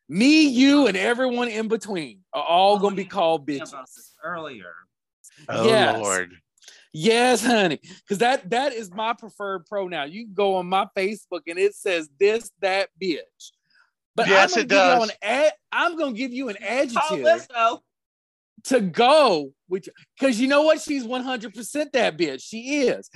Me, 0.09 0.47
you, 0.49 0.87
and 0.87 0.97
everyone 0.97 1.49
in 1.49 1.67
between 1.69 2.21
are 2.33 2.43
all 2.45 2.79
gonna 2.79 2.95
be 2.97 3.05
called 3.05 3.47
Talking 3.47 3.61
bitches. 3.61 4.13
earlier. 4.23 4.73
Oh 5.49 5.67
Yes. 5.67 6.01
Lord. 6.01 6.33
Yes, 7.01 7.45
honey, 7.45 7.79
because 7.81 8.19
that 8.19 8.51
that 8.51 8.73
is 8.73 8.91
my 8.91 9.13
preferred 9.13 9.67
pronoun. 9.67 10.11
You 10.11 10.25
can 10.25 10.35
go 10.35 10.57
on 10.57 10.67
my 10.67 10.89
Facebook 10.97 11.43
and 11.47 11.57
it 11.57 11.77
says 11.77 12.09
this, 12.19 12.51
that, 12.61 12.89
bitch. 13.01 13.21
But 14.17 14.27
Yes, 14.27 14.57
I'm 14.57 14.65
it 14.65 14.69
gonna 14.69 14.81
give 14.81 14.85
you 14.97 15.03
does. 15.03 15.11
an 15.11 15.17
ad, 15.23 15.53
I'm 15.71 15.97
gonna 15.97 16.13
give 16.13 16.33
you 16.33 16.49
an 16.49 16.57
Oh, 16.61 16.67
adjective 16.67 17.25
this 17.25 17.47
to 18.65 18.81
go 18.81 19.53
with 19.69 19.89
because 20.19 20.41
you 20.41 20.49
know 20.49 20.63
what? 20.63 20.81
She's 20.81 21.05
100% 21.07 21.93
that 21.93 22.19
bitch. 22.19 22.43
She 22.43 22.81
is. 22.81 23.09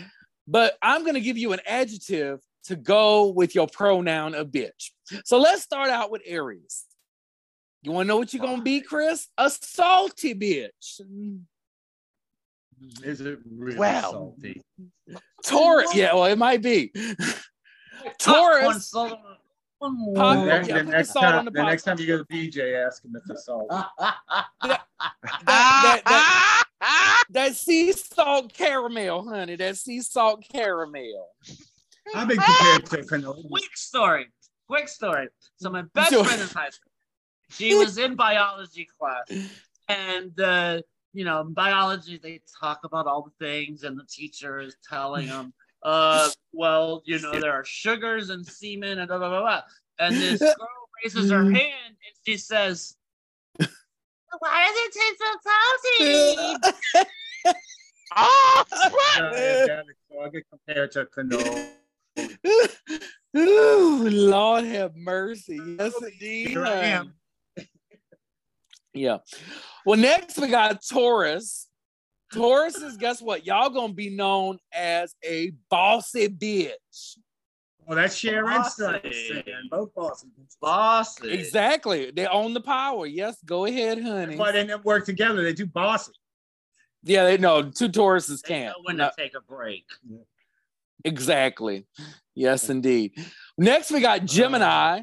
But 0.46 0.78
I'm 0.80 1.04
gonna 1.04 1.18
give 1.18 1.36
you 1.36 1.52
an 1.52 1.60
adjective 1.66 2.38
to 2.66 2.76
go 2.76 3.30
with 3.30 3.56
your 3.56 3.66
pronoun 3.66 4.36
of 4.36 4.52
bitch. 4.52 4.92
So 5.24 5.40
let's 5.40 5.62
start 5.62 5.90
out 5.90 6.12
with 6.12 6.22
Aries. 6.24 6.84
You 7.82 7.90
want 7.90 8.06
to 8.06 8.08
know 8.08 8.16
what 8.16 8.32
you're 8.32 8.46
gonna 8.46 8.62
be, 8.62 8.80
Chris? 8.80 9.26
A 9.36 9.50
salty 9.50 10.36
bitch. 10.36 11.00
Is 13.04 13.20
it 13.20 13.38
really 13.50 13.76
Well. 13.78 14.12
salty? 14.12 14.62
Taurus. 15.44 15.94
Yeah, 15.94 16.14
well, 16.14 16.24
it 16.26 16.36
might 16.38 16.62
be. 16.62 16.92
Taurus. 18.18 18.88
salt 18.90 19.12
on- 19.12 19.36
One 19.78 19.96
more. 19.98 20.14
Pop- 20.14 20.36
The 20.38 20.44
next, 20.46 20.68
yeah, 20.68 20.78
the 20.78 20.82
next 20.84 21.12
time, 21.12 21.44
the 21.44 21.50
the 21.50 21.62
next 21.62 21.82
time 21.82 21.98
you 21.98 22.06
go 22.06 22.18
to 22.18 22.24
BJ, 22.24 22.86
ask 22.86 23.04
him 23.04 23.12
if 23.16 23.22
it's 23.30 23.44
salty. 23.46 23.66
that, 24.62 24.82
that, 25.46 26.62
that 27.30 27.54
sea 27.56 27.92
salt 27.92 28.52
caramel, 28.52 29.28
honey. 29.28 29.56
That 29.56 29.76
sea 29.76 30.00
salt 30.00 30.44
caramel. 30.52 31.28
I've 32.14 32.28
been 32.28 32.38
compared 32.38 32.86
to 32.86 32.96
cannoli. 32.98 33.48
quick 33.48 33.76
story. 33.76 34.26
Quick 34.68 34.88
story. 34.88 35.28
So 35.56 35.70
my 35.70 35.82
best 35.94 36.10
friend 36.14 36.40
in 36.40 36.48
high 36.48 36.70
school, 36.70 36.90
she 37.50 37.74
was 37.74 37.98
in 37.98 38.14
biology 38.16 38.88
class, 38.98 39.48
and 39.88 40.38
uh, 40.40 40.80
you 41.12 41.24
know, 41.24 41.40
in 41.40 41.52
biology 41.52 42.18
they 42.18 42.40
talk 42.60 42.80
about 42.84 43.06
all 43.06 43.22
the 43.22 43.44
things, 43.44 43.84
and 43.84 43.98
the 43.98 44.04
teacher 44.04 44.60
is 44.60 44.76
telling 44.88 45.28
them, 45.28 45.52
uh, 45.82 46.28
well, 46.52 47.02
you 47.04 47.18
know, 47.20 47.38
there 47.40 47.52
are 47.52 47.64
sugars 47.64 48.30
and 48.30 48.46
semen 48.46 48.98
and 48.98 49.08
blah 49.08 49.18
blah 49.18 49.28
blah. 49.28 49.40
blah. 49.40 49.62
And 49.98 50.16
this 50.16 50.40
girl 50.58 50.68
raises 51.04 51.30
her 51.30 51.44
hand 51.44 51.88
and 51.88 52.14
she 52.26 52.36
says, 52.36 52.96
"Why 54.38 54.66
does 54.66 54.76
it 54.76 54.92
taste 54.92 55.18
so 55.18 55.32
salty?" 56.64 56.74
oh, 58.16 58.64
Uh, 59.14 59.66
so 59.66 60.20
I 60.22 60.28
get 60.30 60.44
compared 60.48 60.92
to 60.92 61.04
cannoli. 61.06 61.68
Ooh, 63.36 64.08
Lord 64.08 64.64
have 64.64 64.94
mercy. 64.96 65.76
Yes, 65.78 65.94
indeed. 66.02 66.48
Here 66.48 66.66
I 66.66 66.84
am. 66.86 67.14
Yeah. 68.94 69.18
Well, 69.86 69.98
next 69.98 70.38
we 70.38 70.48
got 70.48 70.80
Taurus. 70.86 71.68
Taurus 72.32 72.76
is 72.76 72.96
guess 72.96 73.20
what? 73.20 73.46
Y'all 73.46 73.70
gonna 73.70 73.92
be 73.92 74.10
known 74.10 74.58
as 74.72 75.14
a 75.24 75.52
bossy 75.70 76.28
bitch. 76.28 77.16
Well, 77.84 77.96
that's 77.96 78.14
Sharon 78.14 78.62
Stone 78.64 79.00
Bossy. 79.02 79.12
saying 79.44 79.68
both 79.70 79.92
bosses. 79.94 80.28
Bossy. 80.60 81.30
Exactly. 81.32 82.10
They 82.12 82.26
own 82.26 82.54
the 82.54 82.60
power. 82.60 83.06
Yes, 83.06 83.36
go 83.44 83.64
ahead, 83.66 84.00
honey. 84.02 84.36
But 84.36 84.38
why 84.38 84.52
they 84.52 84.64
never 84.64 84.82
work 84.82 85.04
together. 85.04 85.42
They 85.42 85.52
do 85.52 85.66
bossy. 85.66 86.12
Yeah, 87.02 87.24
they 87.24 87.36
know 87.38 87.70
two 87.70 87.88
Tauruses 87.88 88.40
They 88.42 88.48
can't. 88.48 88.76
know 88.78 88.82
when 88.84 88.96
No, 88.98 89.08
to 89.08 89.14
take 89.16 89.34
a 89.34 89.40
break. 89.40 89.84
exactly. 91.04 91.86
Yes, 92.34 92.70
indeed. 92.70 93.12
Next 93.58 93.90
we 93.90 94.00
got 94.00 94.20
uh, 94.22 94.24
Gemini. 94.24 95.00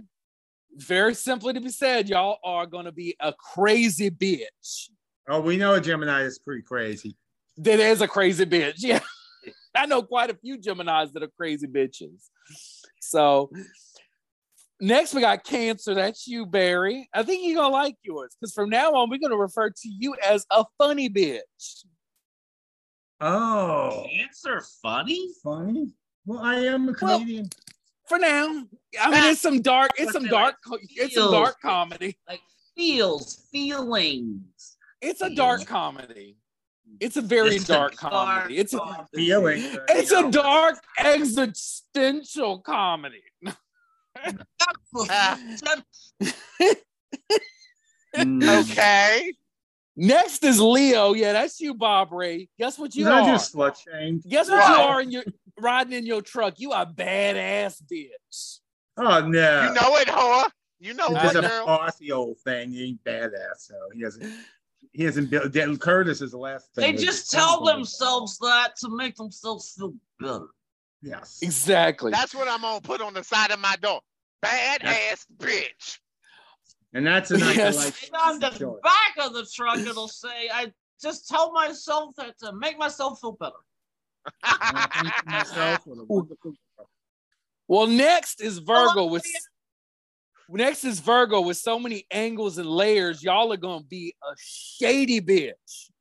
Very 0.80 1.14
simply 1.14 1.54
to 1.54 1.62
be 1.62 1.70
said, 1.70 2.08
y'all 2.10 2.38
are 2.44 2.66
gonna 2.66 2.92
be 2.92 3.16
a 3.20 3.34
crazy 3.34 4.10
bitch. 4.10 4.90
Oh, 5.28 5.42
we 5.42 5.58
know 5.58 5.74
a 5.74 5.82
Gemini 5.82 6.24
is 6.24 6.40
pretty 6.40 6.62
crazy. 6.64 7.16
That 7.58 7.80
is 7.80 8.02
a 8.02 8.08
crazy 8.08 8.46
bitch. 8.46 8.76
Yeah. 8.78 9.02
I 9.76 9.86
know 9.86 10.02
quite 10.02 10.30
a 10.30 10.34
few 10.34 10.58
Geminis 10.58 11.14
that 11.14 11.24
are 11.24 11.30
crazy 11.38 11.68
bitches. 11.68 12.30
So 13.02 13.52
next 14.82 15.14
we 15.14 15.22
got 15.22 15.44
Cancer. 15.44 15.94
That's 15.94 16.28
you, 16.28 16.46
Barry. 16.46 17.08
I 17.14 17.24
think 17.24 17.46
you're 17.46 17.56
gonna 17.62 17.74
like 17.74 17.96
yours 18.02 18.36
because 18.40 18.54
from 18.54 18.70
now 18.70 18.92
on, 18.94 19.10
we're 19.10 19.20
gonna 19.20 19.38
refer 19.38 19.70
to 19.70 19.88
you 19.88 20.16
as 20.28 20.46
a 20.50 20.66
funny 20.78 21.10
bitch. 21.10 21.86
Oh, 23.22 24.06
Cancer 24.10 24.62
funny? 24.82 25.30
funny. 25.44 25.94
Well, 26.26 26.40
I 26.40 26.56
am 26.56 26.90
a 26.90 26.96
Well, 27.02 27.20
comedian. 27.20 27.50
For 28.10 28.18
now. 28.18 28.64
I 29.00 29.12
mean, 29.12 29.32
it's 29.32 29.42
some 29.42 29.62
dark, 29.62 29.92
it's 29.98 30.14
some 30.14 30.24
Like 30.24 30.32
dark, 30.32 30.56
it's 30.96 31.14
some 31.14 31.24
feels. 31.24 31.32
dark 31.32 31.62
comedy. 31.62 32.18
Like 32.28 32.42
feels, 32.76 33.48
feelings. 33.52 34.78
It's 35.02 35.22
a 35.22 35.34
dark 35.36 35.66
comedy. 35.66 36.38
It's 37.00 37.18
a 37.18 37.22
very 37.22 37.56
It's 37.56 37.70
a 37.70 37.74
dark 37.74 37.96
comedy. 37.96 38.58
It's 38.58 38.74
a 38.74 38.78
dark 38.78 39.08
Feeling. 39.14 39.62
it's 39.90 40.12
a 40.12 40.30
dark 40.32 40.82
existential 40.98 42.60
comedy. 42.62 43.22
okay. 48.18 49.34
Next 49.96 50.44
is 50.44 50.60
Leo. 50.60 51.14
Yeah, 51.14 51.34
that's 51.34 51.60
you, 51.60 51.74
Bob 51.74 52.12
Ray. 52.12 52.50
Guess 52.58 52.80
what 52.80 52.96
you 52.96 53.06
You 53.06 53.12
I 53.12 53.22
are? 53.22 53.26
just 53.28 53.54
slut 53.54 53.76
shamed. 53.78 54.24
Guess 54.28 54.50
what 54.50 54.68
you 54.68 54.76
are 54.84 55.02
in 55.02 55.12
your 55.12 55.24
riding 55.62 55.94
in 55.94 56.06
your 56.06 56.22
truck? 56.22 56.60
You 56.60 56.72
a 56.72 56.86
badass 56.86 57.82
bitch. 57.84 58.60
Oh 58.98 59.22
no. 59.28 59.64
You 59.64 59.74
know 59.74 59.98
it, 59.98 60.10
Hoa. 60.10 60.50
You 60.80 60.94
know 60.94 61.08
He's 61.10 61.18
it, 61.18 61.22
just 61.22 61.36
a 61.38 61.42
girl. 61.42 61.66
bossy 61.66 62.12
old 62.12 62.38
thing. 62.40 62.72
He 62.72 62.86
ain't 62.86 63.04
badass, 63.04 63.58
so 63.60 63.76
he 63.94 64.02
doesn't. 64.02 64.34
He 64.94 65.04
hasn't 65.04 65.30
built. 65.30 65.52
Dan 65.52 65.78
Curtis 65.78 66.22
is 66.22 66.32
the 66.32 66.38
last 66.38 66.74
thing. 66.74 66.96
They 66.96 67.04
just 67.04 67.30
tell 67.30 67.64
themselves 67.64 68.38
that 68.40 68.76
to 68.78 68.90
make 68.90 69.16
themselves 69.16 69.74
feel 69.78 69.94
better. 70.20 70.48
Yes. 71.02 71.40
Exactly. 71.42 72.12
That's 72.12 72.34
what 72.34 72.48
I'm 72.48 72.62
gonna 72.62 72.82
put 72.82 73.02
on 73.02 73.14
the 73.14 73.24
side 73.24 73.52
of 73.52 73.60
my 73.60 73.76
door. 73.82 74.02
Badass 74.44 75.26
bitch. 75.38 76.00
And 76.94 77.06
that's 77.06 77.30
a 77.32 77.38
nice 77.38 77.56
Yes. 77.58 77.76
like. 77.78 78.04
And 78.08 78.16
on 78.16 78.40
the 78.40 78.58
Sure. 78.58 78.80
back 78.82 79.26
of 79.26 79.34
the 79.34 79.46
truck, 79.46 79.78
it'll 79.78 80.08
say, 80.08 80.50
I 80.52 80.74
just 81.02 81.28
tell 81.28 81.52
myself 81.52 82.16
that 82.18 82.38
to 82.40 82.52
make 82.54 82.78
myself 82.80 83.20
feel 83.22 83.34
better. 83.34 83.54
Well, 87.68 87.88
next 87.88 88.42
is 88.42 88.58
Virgo 88.60 89.06
with 89.06 89.24
next 90.50 90.84
is 90.84 91.00
Virgo 91.00 91.42
with 91.42 91.58
so 91.58 91.78
many 91.78 92.06
angles 92.12 92.58
and 92.58 92.68
layers. 92.68 93.22
Y'all 93.24 93.54
are 93.54 93.58
gonna 93.58 93.84
be 93.84 94.16
a 94.24 94.34
shady 94.38 95.22
bitch. 95.22 95.54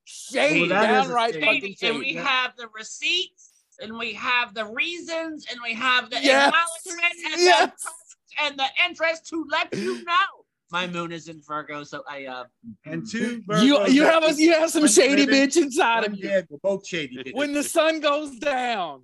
Shady, 0.04 0.60
Well, 0.60 0.68
that 0.70 0.90
is 0.90 1.04
a 1.04 1.08
downright 1.08 1.34
shady- 1.34 1.46
fucking 1.46 1.64
And 1.68 1.78
shady. 1.78 1.98
we 1.98 2.14
have 2.14 2.56
the 2.56 2.68
receipts 2.68 3.50
and 3.80 3.98
we 3.98 4.14
have 4.14 4.54
the 4.54 4.64
reasons 4.64 5.46
and 5.50 5.60
we 5.62 5.74
have 5.74 6.08
the 6.10 6.18
Yes. 6.22 6.48
acknowledgement 6.48 7.14
and, 7.32 7.42
Yes. 7.42 7.82
the, 7.82 8.42
and 8.44 8.58
the 8.58 8.68
interest 8.88 9.26
to 9.26 9.44
let 9.50 9.74
you 9.76 10.02
know. 10.04 10.37
My 10.70 10.86
moon 10.86 11.12
is 11.12 11.28
in 11.28 11.40
Virgo, 11.40 11.82
so 11.84 12.02
I 12.08 12.26
uh 12.26 12.44
And 12.84 13.08
two. 13.08 13.18
You 13.18 13.78
Virgos 13.78 13.92
you 13.92 14.02
that 14.02 14.22
have 14.22 14.38
a 14.38 14.40
you 14.40 14.52
have 14.52 14.70
some 14.70 14.86
shady 14.86 15.26
living, 15.26 15.48
bitch 15.48 15.56
inside 15.56 16.04
of 16.04 16.16
you. 16.16 16.28
Yeah, 16.28 16.42
We're 16.48 16.58
both 16.58 16.86
shady. 16.86 17.16
bitches. 17.24 17.34
When 17.34 17.52
the 17.52 17.62
sun 17.62 18.00
goes 18.00 18.38
down, 18.38 19.02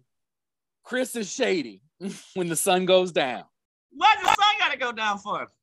Chris 0.82 1.16
is 1.16 1.32
shady. 1.32 1.82
when 2.34 2.48
the 2.48 2.56
sun 2.56 2.84
goes 2.84 3.12
down. 3.12 3.44
what 3.92 4.18
the 4.20 4.26
sun 4.26 4.54
gotta 4.58 4.78
go 4.78 4.92
down 4.92 5.18
for? 5.18 5.48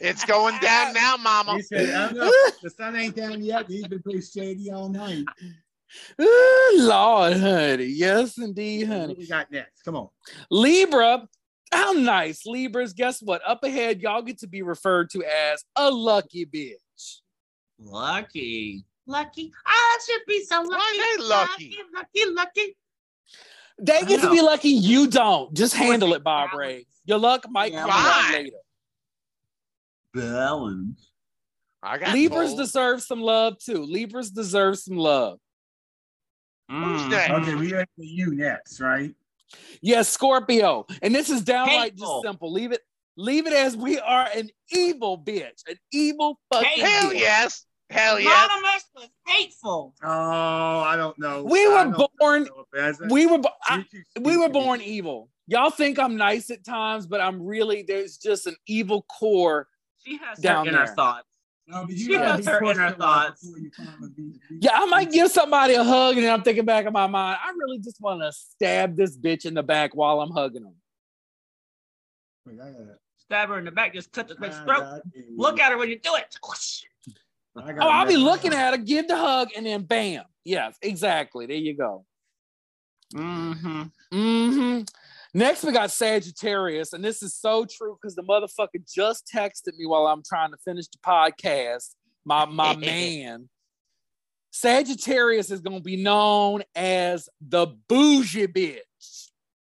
It's 0.00 0.24
going 0.24 0.58
down 0.58 0.92
now, 0.92 1.16
Mama. 1.16 1.54
He 1.54 1.62
said, 1.62 1.94
I 1.94 2.12
don't. 2.12 2.62
The 2.62 2.70
sun 2.70 2.96
ain't 2.96 3.14
down 3.14 3.42
yet. 3.42 3.66
He's 3.68 3.86
been 3.86 4.02
pretty 4.02 4.20
shady 4.20 4.70
all 4.70 4.88
night. 4.88 5.24
Ooh, 6.20 6.76
Lord, 6.78 7.36
honey. 7.36 7.84
Yes, 7.84 8.38
indeed, 8.38 8.86
honey. 8.86 9.08
What 9.08 9.18
we 9.18 9.26
got 9.26 9.50
next? 9.50 9.82
Come 9.82 9.96
on. 9.96 10.08
Libra, 10.50 11.28
how 11.72 11.92
nice. 11.92 12.46
Libras, 12.46 12.92
guess 12.92 13.20
what? 13.20 13.42
Up 13.46 13.62
ahead, 13.64 14.00
y'all 14.00 14.22
get 14.22 14.38
to 14.40 14.46
be 14.46 14.62
referred 14.62 15.10
to 15.10 15.24
as 15.24 15.64
a 15.76 15.90
lucky 15.90 16.46
bitch. 16.46 17.20
Lucky. 17.78 18.84
Lucky. 19.06 19.52
I 19.64 19.98
should 20.06 20.22
be 20.26 20.44
so 20.44 20.56
lucky. 20.62 20.70
Why 20.70 21.16
they 21.18 21.24
lucky? 21.24 21.78
Lucky, 21.94 22.32
lucky. 22.34 22.76
They 23.78 24.02
get 24.06 24.20
to 24.22 24.30
be 24.30 24.40
lucky. 24.40 24.70
You 24.70 25.06
don't. 25.06 25.52
Just 25.54 25.74
handle 25.74 26.14
it, 26.14 26.24
Bob. 26.24 26.54
Ray. 26.54 26.86
Your 27.04 27.18
luck 27.18 27.44
might 27.50 27.72
Yeah, 27.72 27.82
come 27.82 27.90
around 27.90 28.32
later. 28.32 28.56
Balance. 30.14 31.10
I 31.82 31.98
got 31.98 32.14
Libras 32.14 32.48
told. 32.50 32.58
deserve 32.60 33.02
some 33.02 33.20
love 33.20 33.58
too. 33.58 33.82
Libras 33.84 34.30
deserve 34.30 34.78
some 34.78 34.96
love. 34.96 35.38
Who's 36.68 37.02
Mm. 37.02 37.10
next? 37.10 37.30
Okay, 37.30 37.54
we 37.54 37.70
got 37.70 37.86
you 37.96 38.34
next, 38.34 38.80
right? 38.80 39.14
Yes, 39.80 40.08
Scorpio. 40.08 40.86
And 41.02 41.14
this 41.14 41.30
is 41.30 41.42
downright 41.42 41.92
Hateful. 41.92 42.22
just 42.22 42.26
simple. 42.26 42.52
Leave 42.52 42.72
it, 42.72 42.80
leave 43.16 43.46
it 43.46 43.52
as 43.52 43.76
we 43.76 43.98
are 43.98 44.28
an 44.34 44.50
evil 44.70 45.18
bitch. 45.18 45.62
An 45.68 45.76
evil 45.92 46.40
fucking 46.52 46.84
Hell 46.84 47.10
bitch. 47.10 47.20
yes. 47.20 47.66
Hell 47.88 48.18
yes. 48.18 48.48
Anonymous 48.50 48.84
was 48.96 49.08
hateful. 49.26 49.94
Oh, 50.02 50.08
I 50.08 50.96
don't 50.96 51.16
know. 51.20 51.44
We 51.44 51.68
were 51.68 51.94
born- 52.18 52.42
if 52.46 52.50
that's 52.72 53.00
a- 53.00 53.06
We 53.08 53.26
were 53.26 53.40
I- 53.64 53.84
we 54.20 54.36
were 54.36 54.48
born 54.48 54.80
evil. 54.80 55.30
Y'all 55.46 55.70
think 55.70 55.96
I'm 56.00 56.16
nice 56.16 56.50
at 56.50 56.64
times, 56.64 57.06
but 57.06 57.20
I'm 57.20 57.40
really 57.40 57.82
there's 57.82 58.16
just 58.16 58.48
an 58.48 58.56
evil 58.66 59.02
core. 59.02 59.68
She 60.04 60.16
has 60.18 60.38
Down 60.40 60.66
in 60.66 60.74
her 60.74 60.80
inner 60.80 60.86
there. 60.86 60.94
thoughts. 60.96 61.28
No, 61.68 61.84
but 61.84 61.94
you 61.96 62.12
gotta 62.16 62.48
her 62.48 62.62
inner 62.64 62.92
thoughts. 62.92 63.42
before 63.42 63.58
you 63.58 63.70
finally 63.76 64.10
be- 64.16 64.40
be- 64.48 64.58
Yeah, 64.60 64.70
I 64.74 64.84
might 64.86 65.10
give 65.10 65.30
somebody 65.30 65.74
a 65.74 65.82
hug, 65.82 66.14
and 66.16 66.24
then 66.24 66.32
I'm 66.32 66.42
thinking 66.42 66.64
back 66.64 66.86
in 66.86 66.92
my 66.92 67.08
mind, 67.08 67.38
I 67.42 67.50
really 67.50 67.78
just 67.80 68.00
want 68.00 68.22
to 68.22 68.30
stab 68.32 68.96
this 68.96 69.16
bitch 69.18 69.44
in 69.46 69.54
the 69.54 69.64
back 69.64 69.94
while 69.96 70.20
I'm 70.20 70.30
hugging 70.30 70.62
them. 70.62 70.76
Wait, 72.46 72.60
I 72.60 72.70
gotta- 72.70 72.98
Stab 73.18 73.48
her 73.48 73.58
in 73.58 73.64
the 73.64 73.72
back, 73.72 73.92
just 73.92 74.12
cut 74.12 74.28
the 74.28 74.36
bitch's 74.36 74.58
throat. 74.60 75.02
Look 75.36 75.58
at 75.58 75.72
her 75.72 75.78
when 75.78 75.88
you 75.88 75.98
do 75.98 76.14
it. 76.14 76.36
I 77.56 77.72
got 77.72 77.82
Oh, 77.84 77.88
a 77.88 77.90
I'll 77.90 78.06
be 78.06 78.16
looking 78.16 78.52
at 78.52 78.70
her, 78.72 78.78
give 78.78 79.08
the 79.08 79.16
hug, 79.16 79.48
and 79.56 79.66
then 79.66 79.82
bam. 79.82 80.22
Yes, 80.44 80.76
exactly. 80.80 81.46
There 81.46 81.56
you 81.56 81.76
go. 81.76 82.04
Mm-hmm. 83.14 83.82
hmm 84.12 84.80
Next, 85.36 85.64
we 85.64 85.72
got 85.72 85.90
Sagittarius, 85.90 86.94
and 86.94 87.04
this 87.04 87.22
is 87.22 87.34
so 87.34 87.66
true 87.66 87.98
because 88.00 88.14
the 88.14 88.22
motherfucker 88.22 88.80
just 88.90 89.30
texted 89.30 89.76
me 89.76 89.84
while 89.84 90.06
I'm 90.06 90.22
trying 90.26 90.50
to 90.50 90.56
finish 90.64 90.86
the 90.88 90.96
podcast. 91.04 91.94
My 92.24 92.46
my 92.46 92.74
man, 92.76 93.50
Sagittarius 94.50 95.50
is 95.50 95.60
gonna 95.60 95.80
be 95.80 96.02
known 96.02 96.62
as 96.74 97.28
the 97.46 97.66
bougie 97.86 98.46
bitch. 98.46 99.28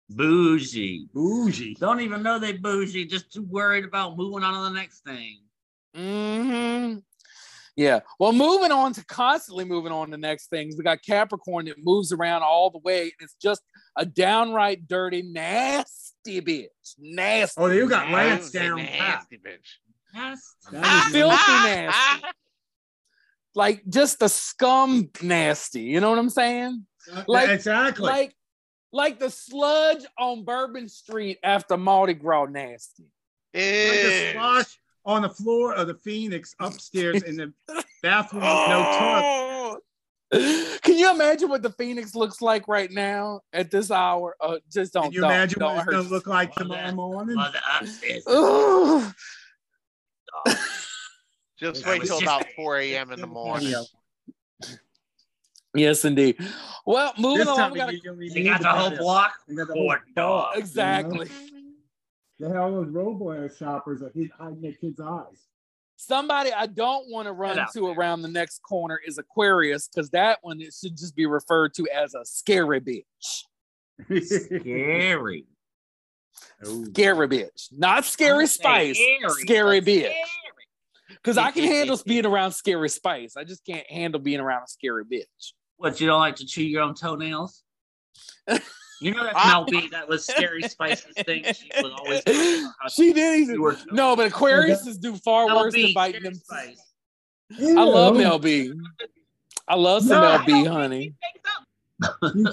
Bougie. 0.10 1.08
Bougie. 1.14 1.78
Don't 1.80 2.02
even 2.02 2.24
know 2.24 2.40
they 2.40 2.52
bougie, 2.52 3.06
just 3.06 3.32
too 3.32 3.44
worried 3.44 3.86
about 3.86 4.18
moving 4.18 4.44
on 4.44 4.54
to 4.54 4.70
the 4.70 4.78
next 4.78 5.06
thing. 5.06 5.44
hmm 5.96 6.98
Yeah. 7.76 8.02
Well, 8.20 8.34
moving 8.34 8.72
on 8.72 8.94
to 8.94 9.06
constantly 9.06 9.66
moving 9.66 9.92
on 9.92 10.12
to 10.12 10.18
next 10.18 10.50
things, 10.50 10.76
we 10.78 10.84
got 10.84 11.02
Capricorn 11.04 11.66
that 11.66 11.84
moves 11.84 12.12
around 12.12 12.44
all 12.44 12.70
the 12.70 12.78
way. 12.80 13.12
It's 13.20 13.36
just 13.42 13.62
a 13.98 14.06
downright 14.06 14.88
dirty, 14.88 15.24
nasty 15.24 16.42
bitch. 16.42 16.68
Nasty. 17.00 17.60
Oh, 17.62 17.68
you 17.68 17.90
got 17.90 18.10
Lance 18.12 18.54
Nasty, 18.54 18.60
down 18.60 18.78
nasty 18.78 19.38
bitch. 19.38 19.70
Yes. 20.14 20.56
That 20.72 21.06
is 21.08 21.14
Filthy 21.14 21.52
nasty. 21.52 22.28
like 23.56 23.84
just 23.90 24.20
the 24.20 24.30
scum 24.30 25.10
nasty. 25.22 25.82
You 25.82 26.00
know 26.00 26.12
what 26.12 26.20
I'm 26.20 26.30
saying? 26.30 26.86
like- 27.28 27.50
exactly. 27.50 28.06
Like 28.06 28.36
like 28.92 29.18
the 29.18 29.32
sludge 29.32 30.06
on 30.20 30.46
Bourbon 30.46 30.88
Street 30.88 31.40
after 31.44 31.78
Mardi 31.78 32.14
Gras 32.14 32.46
nasty. 32.46 33.06
Like 33.56 33.64
the 33.64 34.26
Ew. 34.28 34.32
slosh 34.34 34.80
on 35.06 35.22
the 35.24 35.30
floor 35.30 35.74
of 35.74 35.88
the 35.88 35.96
Phoenix 35.96 36.56
upstairs 36.60 37.24
in 37.24 37.36
the 37.38 37.54
bathroom 38.04 38.42
with 38.44 38.52
no 38.70 38.84
toilet. 39.00 39.24
Oh. 39.26 39.80
Can 40.82 40.98
you 40.98 41.12
imagine 41.12 41.48
what 41.50 41.62
the 41.62 41.70
Phoenix 41.70 42.16
looks 42.16 42.42
like 42.42 42.68
right 42.68 42.90
now 42.92 43.42
at 43.54 43.70
this 43.70 43.92
hour? 43.92 44.36
Uh, 44.42 44.58
just 44.72 44.94
don't. 44.94 45.04
Can 45.04 45.12
you 45.14 45.22
don't, 45.22 45.32
imagine 45.32 45.60
don't 45.60 45.76
what 45.76 45.84
it's 45.84 45.86
hurt 45.86 45.92
gonna 46.04 46.10
look 46.10 46.26
like 46.28 46.50
Well, 46.56 46.66
tomorrow 46.68 46.92
morning? 46.92 47.36
Well, 47.38 47.52
the 47.52 47.60
upstairs. 47.80 48.24
Ugh. 48.28 49.14
Just 51.60 51.86
wait 51.86 52.02
till 52.02 52.20
just- 52.20 52.24
about 52.24 52.46
4 52.56 52.80
a.m. 52.80 53.12
in 53.12 53.22
the 53.22 53.28
morning. 53.28 53.74
Yes, 55.76 56.04
indeed. 56.04 56.38
Well, 56.86 57.14
moving 57.18 57.40
This 57.40 57.48
along, 57.48 57.72
we 57.72 57.78
got 57.80 57.92
year, 57.94 58.02
you 58.04 58.10
don't 58.12 58.22
even 58.24 58.34
They 58.36 58.44
need 58.44 58.50
got 58.50 58.58
to 58.58 58.64
the 58.64 58.70
whole 58.70 58.98
block. 58.98 59.34
They 59.48 59.56
got 59.56 59.68
the 59.68 59.74
whole 59.74 59.84
Corn 59.86 60.02
block, 60.16 60.54
dog. 60.54 60.58
exactly. 60.58 61.30
The 62.40 62.50
hell 62.50 62.72
those 62.72 62.90
robo 62.90 63.48
shoppers 63.48 64.02
are 64.02 64.12
hid- 64.14 64.32
hiding 64.38 64.62
their 64.62 64.74
kids' 64.74 65.00
eyes. 65.00 65.48
Somebody 65.96 66.52
I 66.52 66.66
don't 66.66 67.10
want 67.10 67.28
to 67.28 67.32
run 67.32 67.58
out 67.60 67.72
to 67.74 67.88
around 67.88 68.24
the 68.24 68.28
next 68.28 68.60
corner 68.64 69.00
is 69.06 69.18
Aquarius 69.18 69.88
because 69.88 70.10
that 70.10 70.40
one 70.42 70.60
it 70.60 70.74
should 70.74 70.98
just 70.98 71.16
be 71.16 71.26
referred 71.26 71.74
to 71.76 71.88
as 71.94 72.14
a 72.14 72.26
scary 72.26 72.82
bitch. 72.82 73.44
Scary. 74.26 75.46
Oh. 76.66 76.86
Scary 76.86 77.28
bitch, 77.28 77.68
not 77.72 78.06
scary 78.06 78.48
spice. 78.48 78.98
scary, 78.98 79.42
Scary 79.42 79.82
bitch. 79.82 80.14
Because 81.10 81.38
I 81.38 81.52
can 81.52 81.64
handle 81.64 82.00
being 82.06 82.26
around 82.26 82.52
scary 82.52 82.90
spice. 82.90 83.38
I 83.38 83.44
just 83.44 83.66
can't 83.66 83.90
handle 83.90 84.20
being 84.20 84.40
around 84.40 84.64
a 84.64 84.68
scary 84.68 85.06
bitch. 85.06 85.54
What, 85.78 86.02
you 86.02 86.08
don't 86.08 86.20
like 86.20 86.38
to 86.38 86.46
chew 86.46 86.64
your 86.64 86.82
own 86.82 86.96
toenails? 86.96 87.64
You 89.04 89.14
know 89.14 89.24
that's 89.24 89.36
Ah. 89.38 89.66
Mel 89.72 89.82
B. 89.82 89.88
That 89.90 90.08
was 90.08 90.26
Scary 90.26 90.62
Spice's 90.64 91.14
thing. 91.26 91.44
She 91.54 91.70
was 91.82 91.92
always 91.98 92.24
talking 92.24 92.70
she 92.90 93.14
did. 93.14 93.48
chew 93.50 93.64
her 93.66 93.78
No, 93.92 94.16
but 94.16 94.28
Aquarius 94.28 94.88
is 94.88 94.98
do 94.98 95.16
far 95.18 95.48
Mel 95.48 95.58
worse 95.64 95.74
B, 95.74 95.84
than 95.84 95.94
biting 95.94 96.24
them. 96.24 96.34
Spice. 96.36 96.82
I 97.60 97.84
love 97.84 98.16
Ew. 98.16 98.22
Mel 98.22 98.40
B. 98.40 98.74
I 99.68 99.76
love 99.76 100.04
some 100.04 100.22
No. 100.22 100.38
Mel 100.38 100.46
B, 100.46 100.66
honey. 100.66 101.14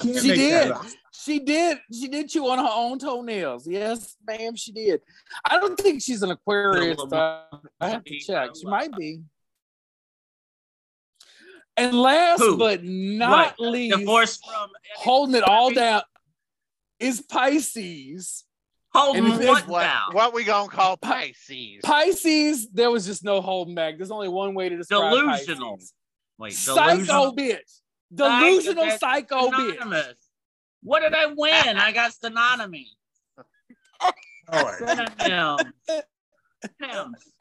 She 0.02 0.20
did. 0.34 0.72
She 1.12 1.38
did. 1.38 1.78
She 1.92 2.08
did 2.08 2.28
chew 2.30 2.48
on 2.48 2.58
her 2.58 2.70
own 2.72 2.98
toenails. 2.98 3.66
Yes, 3.68 4.16
ma'am, 4.26 4.56
she 4.56 4.72
did. 4.72 5.00
I 5.48 5.58
don't 5.58 5.78
think 5.78 6.02
she's 6.02 6.22
an 6.22 6.30
Aquarius. 6.30 7.00
though. 7.08 7.42
I 7.80 7.88
have 7.90 8.04
to 8.04 8.18
check. 8.18 8.50
She 8.56 8.66
might 8.66 8.94
be. 8.96 9.20
And 11.76 11.94
last 12.00 12.40
Who? 12.40 12.56
but 12.58 12.82
not 12.84 13.54
What? 13.58 13.70
least, 13.70 13.98
Divorce 13.98 14.36
from 14.38 14.70
holding 14.96 15.34
it 15.36 15.44
all 15.44 15.70
down 15.70 16.02
is 17.00 17.20
Pisces. 17.22 18.44
holding 18.92 19.24
And 19.24 19.32
what 19.34 19.42
it's- 19.42 19.66
What, 19.68 19.82
down? 19.82 20.12
what 20.12 20.34
we 20.34 20.44
gonna 20.44 20.68
call 20.70 20.96
Pisces? 20.96 21.80
Pisces, 21.82 22.68
there 22.70 22.90
was 22.90 23.06
just 23.06 23.22
no 23.24 23.40
holding 23.40 23.74
back. 23.74 23.96
There's 23.96 24.10
only 24.10 24.28
one 24.28 24.54
way 24.54 24.68
to 24.68 24.76
describe 24.76 25.12
Delusional. 25.12 25.76
Pisces. 25.76 25.94
Wait, 26.38 26.52
Psycho 26.54 27.32
bitch. 27.32 27.80
Delusional 28.12 28.90
Psycho- 28.98 29.50
psycho 29.50 29.50
bitch. 29.50 30.14
What 30.82 31.00
did 31.00 31.14
I 31.14 31.26
win? 31.26 31.76
I 31.76 31.92
got 31.92 32.12
synonymy. 32.12 32.86
All 34.00 34.12
right. 34.64 34.78
Synonym. 35.18 35.72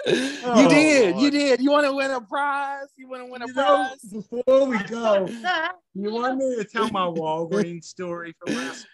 You 0.08 0.26
Oh, 0.46 0.70
did. 0.70 1.20
You 1.20 1.32
did. 1.32 1.62
You 1.62 1.72
want 1.72 1.86
to 1.86 1.94
win 1.94 2.12
a 2.12 2.22
prize? 2.22 2.88
You 2.96 3.10
want 3.10 3.26
to 3.26 3.32
win 3.32 3.42
a 3.42 3.48
You 3.48 3.54
know, 3.54 3.88
prize? 3.90 4.00
before 4.02 4.66
we 4.66 4.78
go, 4.84 5.28
you 5.94 6.12
want 6.14 6.38
me 6.38 6.56
to 6.56 6.64
tell 6.64 6.90
my 6.92 7.02
Walgreens 7.06 7.86
story 7.86 8.34
from 8.40 8.56
last 8.56 8.86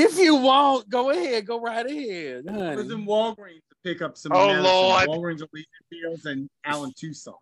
If 0.00 0.18
you 0.18 0.36
want, 0.36 0.88
go 0.88 1.10
ahead. 1.10 1.46
Go 1.46 1.60
right 1.60 1.84
ahead, 1.84 2.46
I 2.48 2.76
was 2.76 2.90
in 2.90 3.04
Walgreens 3.04 3.62
to 3.68 3.76
pick 3.82 4.00
up 4.02 4.16
some 4.16 4.32
Oh. 4.32 4.52
Lord. 4.60 5.08
Walgreens 5.08 5.42
of 5.42 5.48
Elysian 5.52 5.66
Fields 5.90 6.26
and 6.26 6.48
Allen 6.64 6.92
Tucson. 6.96 7.34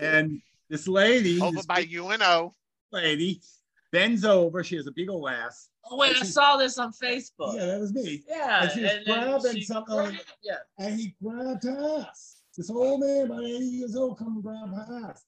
And 0.00 0.40
this 0.68 0.88
lady, 0.88 1.40
Over 1.40 1.56
this 1.56 1.66
by 1.66 1.82
big 1.82 1.94
UNO. 1.94 2.54
lady, 2.90 3.40
bends 3.92 4.24
over. 4.24 4.64
She 4.64 4.76
has 4.76 4.86
a 4.86 4.90
big 4.92 5.10
old 5.10 5.28
ass. 5.30 5.68
Oh, 5.90 5.96
wait, 5.96 6.16
I 6.16 6.22
saw 6.22 6.56
this 6.56 6.78
on 6.78 6.92
Facebook. 6.92 7.54
Yeah, 7.56 7.66
that 7.66 7.80
was 7.80 7.92
me. 7.92 8.22
Yeah, 8.28 8.62
And 8.62 8.72
she 8.72 8.80
was 8.82 8.90
and 8.92 9.04
grabbing 9.06 9.54
she 9.56 9.62
something. 9.62 9.94
grabbed- 9.94 10.24
Yeah. 10.42 10.58
And 10.78 10.98
he 10.98 11.14
grabbed 11.22 11.64
her 11.64 12.04
ass. 12.08 12.42
This 12.56 12.68
old 12.70 13.00
man, 13.00 13.26
about 13.26 13.44
80 13.44 13.64
years 13.64 13.96
old, 13.96 14.18
come 14.18 14.34
and 14.34 14.42
grab 14.42 14.68
her 14.74 15.08
ass. 15.10 15.24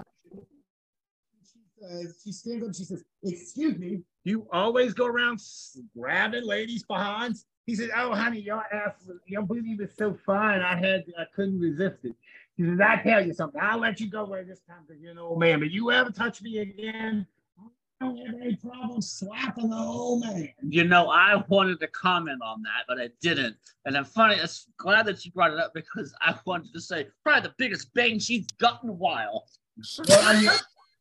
She 1.42 1.60
says, 1.80 2.20
she 2.24 2.32
stands 2.32 2.62
up, 2.62 2.66
and 2.68 2.76
she 2.76 2.84
says, 2.84 3.04
Excuse 3.22 3.78
me, 3.78 4.02
You 4.24 4.46
always 4.52 4.94
go 4.94 5.06
around 5.06 5.40
grabbing 5.96 6.44
ladies' 6.44 6.82
behinds. 6.82 7.46
He 7.66 7.74
said, 7.74 7.90
"Oh, 7.96 8.14
honey, 8.14 8.40
your 8.40 8.62
ass, 8.74 8.94
was- 9.06 9.20
your 9.26 9.42
booty 9.42 9.76
was 9.76 9.90
so 9.96 10.14
fine. 10.26 10.60
I 10.60 10.76
had, 10.76 11.04
I 11.18 11.24
couldn't 11.34 11.60
resist 11.60 12.04
it." 12.04 12.14
He 12.56 12.64
says, 12.64 12.80
"I 12.80 12.96
tell 13.02 13.24
you 13.24 13.32
something. 13.34 13.60
I'll 13.60 13.78
let 13.78 14.00
you 14.00 14.08
go 14.08 14.24
away 14.24 14.44
this 14.44 14.60
time 14.68 14.84
because 14.86 15.02
you're 15.02 15.12
an 15.12 15.18
old 15.18 15.38
man. 15.40 15.60
But 15.60 15.70
you 15.70 15.90
ever 15.90 16.10
touch 16.10 16.40
me 16.42 16.58
again, 16.58 17.26
I 18.00 18.04
don't 18.06 18.16
have 18.18 18.34
any 18.40 18.56
problem 18.56 19.00
slapping 19.02 19.70
the 19.70 19.76
old 19.76 20.20
man." 20.22 20.50
You 20.62 20.84
know, 20.84 21.08
I 21.10 21.42
wanted 21.48 21.80
to 21.80 21.88
comment 21.88 22.40
on 22.42 22.62
that, 22.62 22.84
but 22.88 23.00
I 23.00 23.10
didn't. 23.20 23.56
And 23.86 23.96
I'm 23.96 24.04
funny. 24.04 24.40
I'm 24.40 24.48
glad 24.78 25.06
that 25.06 25.24
you 25.24 25.32
brought 25.32 25.52
it 25.52 25.58
up 25.58 25.72
because 25.74 26.14
I 26.20 26.38
wanted 26.46 26.72
to 26.72 26.80
say 26.80 27.08
probably 27.22 27.48
the 27.48 27.54
biggest 27.58 27.92
bang 27.94 28.18
she's 28.18 28.46
gotten 28.58 28.88
in 28.88 28.94
a 28.94 28.98
while. 28.98 29.46
Well, 30.08 30.42
you- 30.42 30.50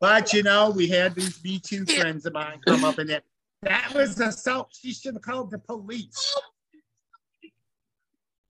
but 0.04 0.34
you 0.34 0.44
know, 0.44 0.70
we 0.70 0.89
had 0.89 1.16
these 1.16 1.39
B2 1.39 1.89
friends 1.89 2.26
of 2.26 2.34
mine 2.34 2.60
come 2.68 2.84
up 2.84 3.00
in 3.00 3.08
there. 3.08 3.22
That 3.62 3.94
was 3.96 4.20
assault. 4.20 4.76
She 4.78 4.92
should 4.92 5.13
have 5.13 5.22
called 5.22 5.50
the 5.50 5.60
police. 5.60 6.36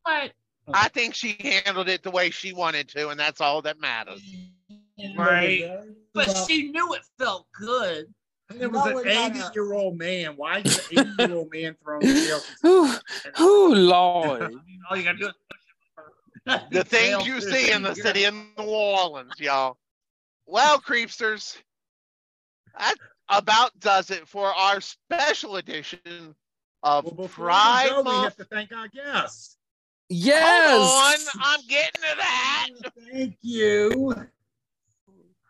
But 0.04 0.32
I 0.74 0.88
think 0.90 1.14
she 1.14 1.38
handled 1.40 1.90
it 1.90 2.02
the 2.02 2.10
way 2.10 2.32
she 2.32 2.54
wanted 2.54 2.90
to, 2.90 3.10
and 3.10 3.20
that's 3.20 3.40
all 3.40 3.62
that 3.62 3.80
matters. 3.80 4.24
Right. 5.16 5.80
but 6.16 6.36
she 6.48 6.72
knew 6.72 6.92
it 6.96 7.04
felt 7.20 7.46
good. 7.54 8.08
And 8.50 8.60
it 8.60 8.72
was 8.72 8.88
an 8.88 9.08
80 9.08 9.40
year 9.54 9.74
old 9.74 10.00
man. 10.00 10.34
Why 10.36 10.64
is 10.66 10.90
an 10.90 10.98
80 10.98 11.12
year 11.20 11.38
old 11.38 11.54
man 11.54 11.76
thrown 11.84 12.04
in 12.04 12.16
jail? 12.16 12.40
Ooh, 12.66 12.94
ooh, 13.40 13.76
Lord. 13.76 14.56
All 14.90 14.98
you 14.98 15.04
gotta 15.04 15.20
do 15.20 15.28
is 16.48 16.60
The 16.72 16.84
things 16.84 17.28
you 17.28 17.42
see 17.42 17.72
in 17.72 17.84
the 17.84 17.94
city 17.94 18.24
of 18.24 18.34
New 18.34 18.64
Orleans, 18.64 19.40
y'all. 19.40 19.78
Well, 20.46 20.80
creepsters, 20.80 21.58
that 22.78 22.96
about 23.30 23.78
does 23.80 24.12
it 24.12 24.28
for 24.28 24.48
our 24.54 24.82
special 24.82 25.56
edition 25.58 26.36
of 26.84 27.06
Well, 27.06 27.14
before 27.14 27.46
we 27.46 27.52
Pride 27.52 27.88
go, 27.90 27.98
we 28.00 28.04
Month. 28.04 28.24
have 28.24 28.36
to 28.38 28.44
thank 28.46 28.72
our 28.74 28.88
guests. 28.90 29.58
Yes. 30.10 30.78
Hold 30.80 31.44
on, 31.46 31.54
I'm 31.60 31.68
getting 31.68 32.02
to 32.02 32.18
that. 32.18 32.68
Thank 33.12 33.38
you. 33.42 34.14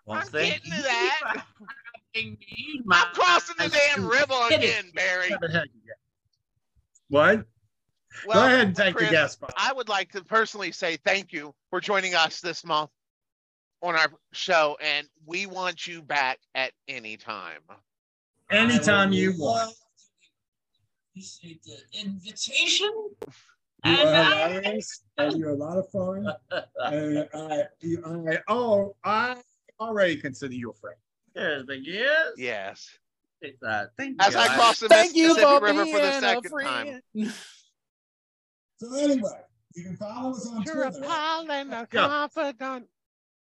Well, 0.05 0.17
I'm 0.19 0.27
thank 0.27 0.63
getting 0.63 0.71
to 0.71 0.83
that. 0.83 1.19
for 1.57 1.65
having 2.13 2.37
me, 2.39 2.81
my- 2.85 3.03
I'm 3.07 3.13
crossing 3.13 3.55
the 3.57 3.69
damn 3.69 4.05
river 4.07 4.33
again, 4.51 4.91
Barry. 4.93 5.29
Haven't 5.29 5.51
had 5.51 5.65
you 5.73 5.81
yet. 5.87 5.97
What? 7.09 7.45
Go 8.31 8.45
ahead 8.45 8.67
and 8.67 8.75
thank 8.77 8.95
Chris, 8.95 9.09
the 9.09 9.15
guests. 9.15 9.37
Bob. 9.37 9.51
I 9.57 9.73
would 9.73 9.89
like 9.89 10.11
to 10.11 10.23
personally 10.23 10.71
say 10.71 10.97
thank 10.97 11.33
you 11.33 11.53
for 11.71 11.81
joining 11.81 12.13
us 12.13 12.41
this 12.41 12.63
month 12.63 12.91
on 13.83 13.95
our 13.95 14.07
show, 14.31 14.77
and 14.81 15.07
we 15.25 15.45
want 15.45 15.85
you 15.85 16.01
back 16.01 16.39
at 16.55 16.71
any 16.87 17.17
time. 17.17 17.59
Anytime 18.49 19.11
you 19.11 19.33
want. 19.37 19.75
Appreciate 21.11 21.61
the 21.63 21.77
invitation. 21.99 22.87
You 22.87 23.11
And 23.83 23.99
are 24.09 24.13
I- 24.15 24.47
hilarious, 24.53 25.03
and 25.17 25.37
you're 25.37 25.49
a 25.51 25.55
lot 25.55 25.77
of 25.77 25.87
fun. 25.91 26.25
And 26.85 27.27
I, 27.33 27.63
you, 27.81 28.01
I, 28.05 28.33
I, 28.33 28.37
oh, 28.47 28.95
I 29.03 29.35
already 29.79 30.15
consider 30.17 30.53
you 30.53 30.71
a 30.71 30.73
friend. 30.73 30.97
There's 31.35 31.65
the 31.65 31.77
yes. 31.77 32.27
Yes. 32.37 32.89
Take 33.43 33.59
that. 33.59 33.89
Thank 33.97 34.21
As 34.23 34.33
you. 34.33 34.39
I 34.39 34.47
cross 34.55 34.79
the 34.79 34.87
Thank 34.87 35.13
Mississippi 35.15 35.41
for 35.41 35.61
River 35.61 35.85
for 35.85 35.99
the 35.99 36.19
second 36.19 36.51
time. 36.61 37.01
so 38.77 38.95
anyway, 38.95 39.29
you 39.75 39.83
can 39.83 39.97
follow 39.97 40.31
us 40.31 40.47
on 40.47 40.63
You're 40.63 40.83
a 40.83 40.91
Twitter. 40.91 41.05
pal 41.05 41.51
and 41.51 41.73
a 41.73 41.87
Yeah. 41.91 42.07
confidant. 42.07 42.87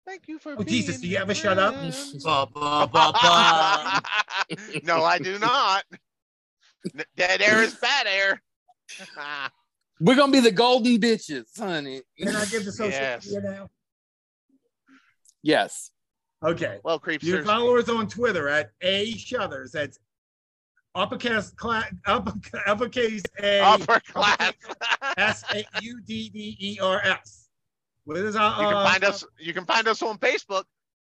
Thank 0.06 0.28
you 0.28 0.38
for 0.38 0.52
Oh, 0.52 0.62
being 0.62 0.68
Jesus, 0.68 1.00
do 1.00 1.08
you 1.08 1.16
ever 1.16 1.34
shut 1.34 1.58
up? 1.58 1.74
friend. 1.74 1.92
Ba, 2.24 2.46
ba, 2.54 2.86
ba, 2.86 3.12
ba. 3.12 4.02
no, 4.84 5.02
I 5.02 5.18
do 5.18 5.38
not. 5.38 5.82
Dead 7.16 7.42
air 7.42 7.62
is 7.62 7.74
bad 7.74 8.06
air. 8.06 8.40
We're 10.00 10.14
gonna 10.14 10.30
be 10.30 10.40
the 10.40 10.52
golden 10.52 10.98
bitches, 10.98 11.58
honey. 11.58 12.02
Can 12.18 12.36
I 12.36 12.44
give 12.44 12.64
the 12.64 12.70
social 12.72 12.90
Yes. 13.00 13.26
media 13.26 13.40
now? 13.40 13.68
Yes. 15.42 15.90
Okay. 16.44 16.78
well, 16.84 17.02
You 17.04 17.18
creepsters. 17.18 17.36
can 17.38 17.44
follow 17.44 17.76
us 17.76 17.88
on 17.88 18.06
Twitter 18.08 18.48
at 18.48 18.70
A 18.82 19.12
Shudders. 19.14 19.72
That's 19.72 19.98
uppercase 20.94 21.50
class, 21.50 21.92
upper, 22.06 22.32
uppercase 22.66 23.22
A 23.42 23.60
Upper 23.60 24.00
class. 24.00 24.52
S 25.16 25.44
A 25.52 25.64
U 25.82 26.00
D 26.06 26.28
D 26.28 26.56
E 26.60 26.78
R 26.80 27.00
S. 27.02 27.45
What 28.06 28.16
is 28.18 28.36
our? 28.36 28.60
You 28.62 28.68
can 28.68 28.76
uh, 28.76 28.84
find 28.84 29.04
us. 29.04 29.24
You 29.38 29.52
can 29.52 29.64
find 29.66 29.88
us 29.88 30.00
on 30.00 30.16
Facebook 30.18 30.64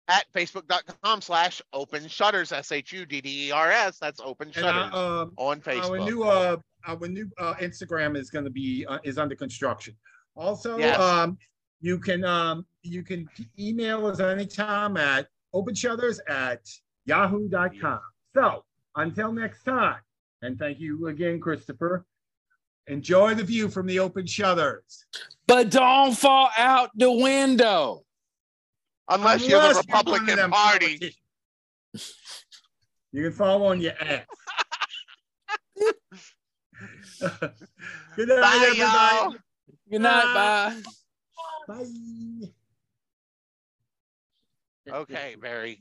at 0.09 0.25
facebook.com 0.35 1.21
slash 1.21 1.61
open 1.73 2.09
shudders 2.09 2.53
s 2.53 2.73
h 2.73 2.93
u 2.93 3.05
d 3.05 3.21
d 3.21 3.49
e 3.49 3.53
r 3.53 3.71
s. 3.71 3.99
That's 3.99 4.19
open 4.21 4.51
shudders 4.51 4.93
our, 4.93 5.23
um, 5.23 5.33
on 5.37 5.59
our 5.59 5.63
Facebook. 5.75 6.05
new 6.07 6.25
uh, 6.25 6.57
our 6.87 7.07
new 7.07 7.31
uh, 7.39 7.55
Instagram 7.55 8.17
is 8.17 8.31
going 8.31 8.45
to 8.45 8.51
be 8.51 8.87
uh, 8.89 8.99
is 9.05 9.19
under 9.19 9.35
construction. 9.37 9.95
Also, 10.35 10.79
Yes. 10.79 10.99
um, 10.99 11.37
you 11.81 11.99
can 11.99 12.25
um, 12.25 12.65
you 12.83 13.03
can 13.03 13.29
email 13.59 14.07
us 14.07 14.19
anytime 14.21 14.97
at 14.97 15.29
openshudders 15.55 16.19
at 16.29 16.61
yahoo.com. 17.05 18.01
So 18.35 18.65
until 18.97 19.33
next 19.33 19.65
time, 19.65 20.01
and 20.43 20.59
thank 20.59 20.79
you 20.81 21.09
again, 21.09 21.41
Christopher. 21.41 22.07
Enjoy 22.89 23.35
the 23.35 23.43
view 23.43 23.69
from 23.69 23.87
the 23.87 23.99
open 23.99 24.27
shudders. 24.27 25.07
But 25.47 25.71
don't 25.71 26.17
fall 26.17 26.51
out 26.57 26.91
the 26.95 27.11
window. 27.11 28.03
Unless, 29.09 29.49
you're 29.49 29.61
the 29.61 29.67
one 29.67 29.77
of 29.77 29.85
Republican 29.87 30.51
Party. 30.51 31.17
You 33.13 33.23
can 33.23 33.33
fall 33.33 33.67
on 33.67 33.81
your 33.81 33.93
ass. 34.01 34.27
Good 38.17 38.29
night, 38.29 38.41
Bye, 38.41 38.65
everybody. 38.67 38.79
y'all. 38.79 39.35
Good 39.91 40.01
night, 40.01 40.35
Bye. 40.35 40.83
bye. 41.69 41.85
Bye. 44.89 44.93
Okay, 44.99 45.37
Barry. 45.41 45.81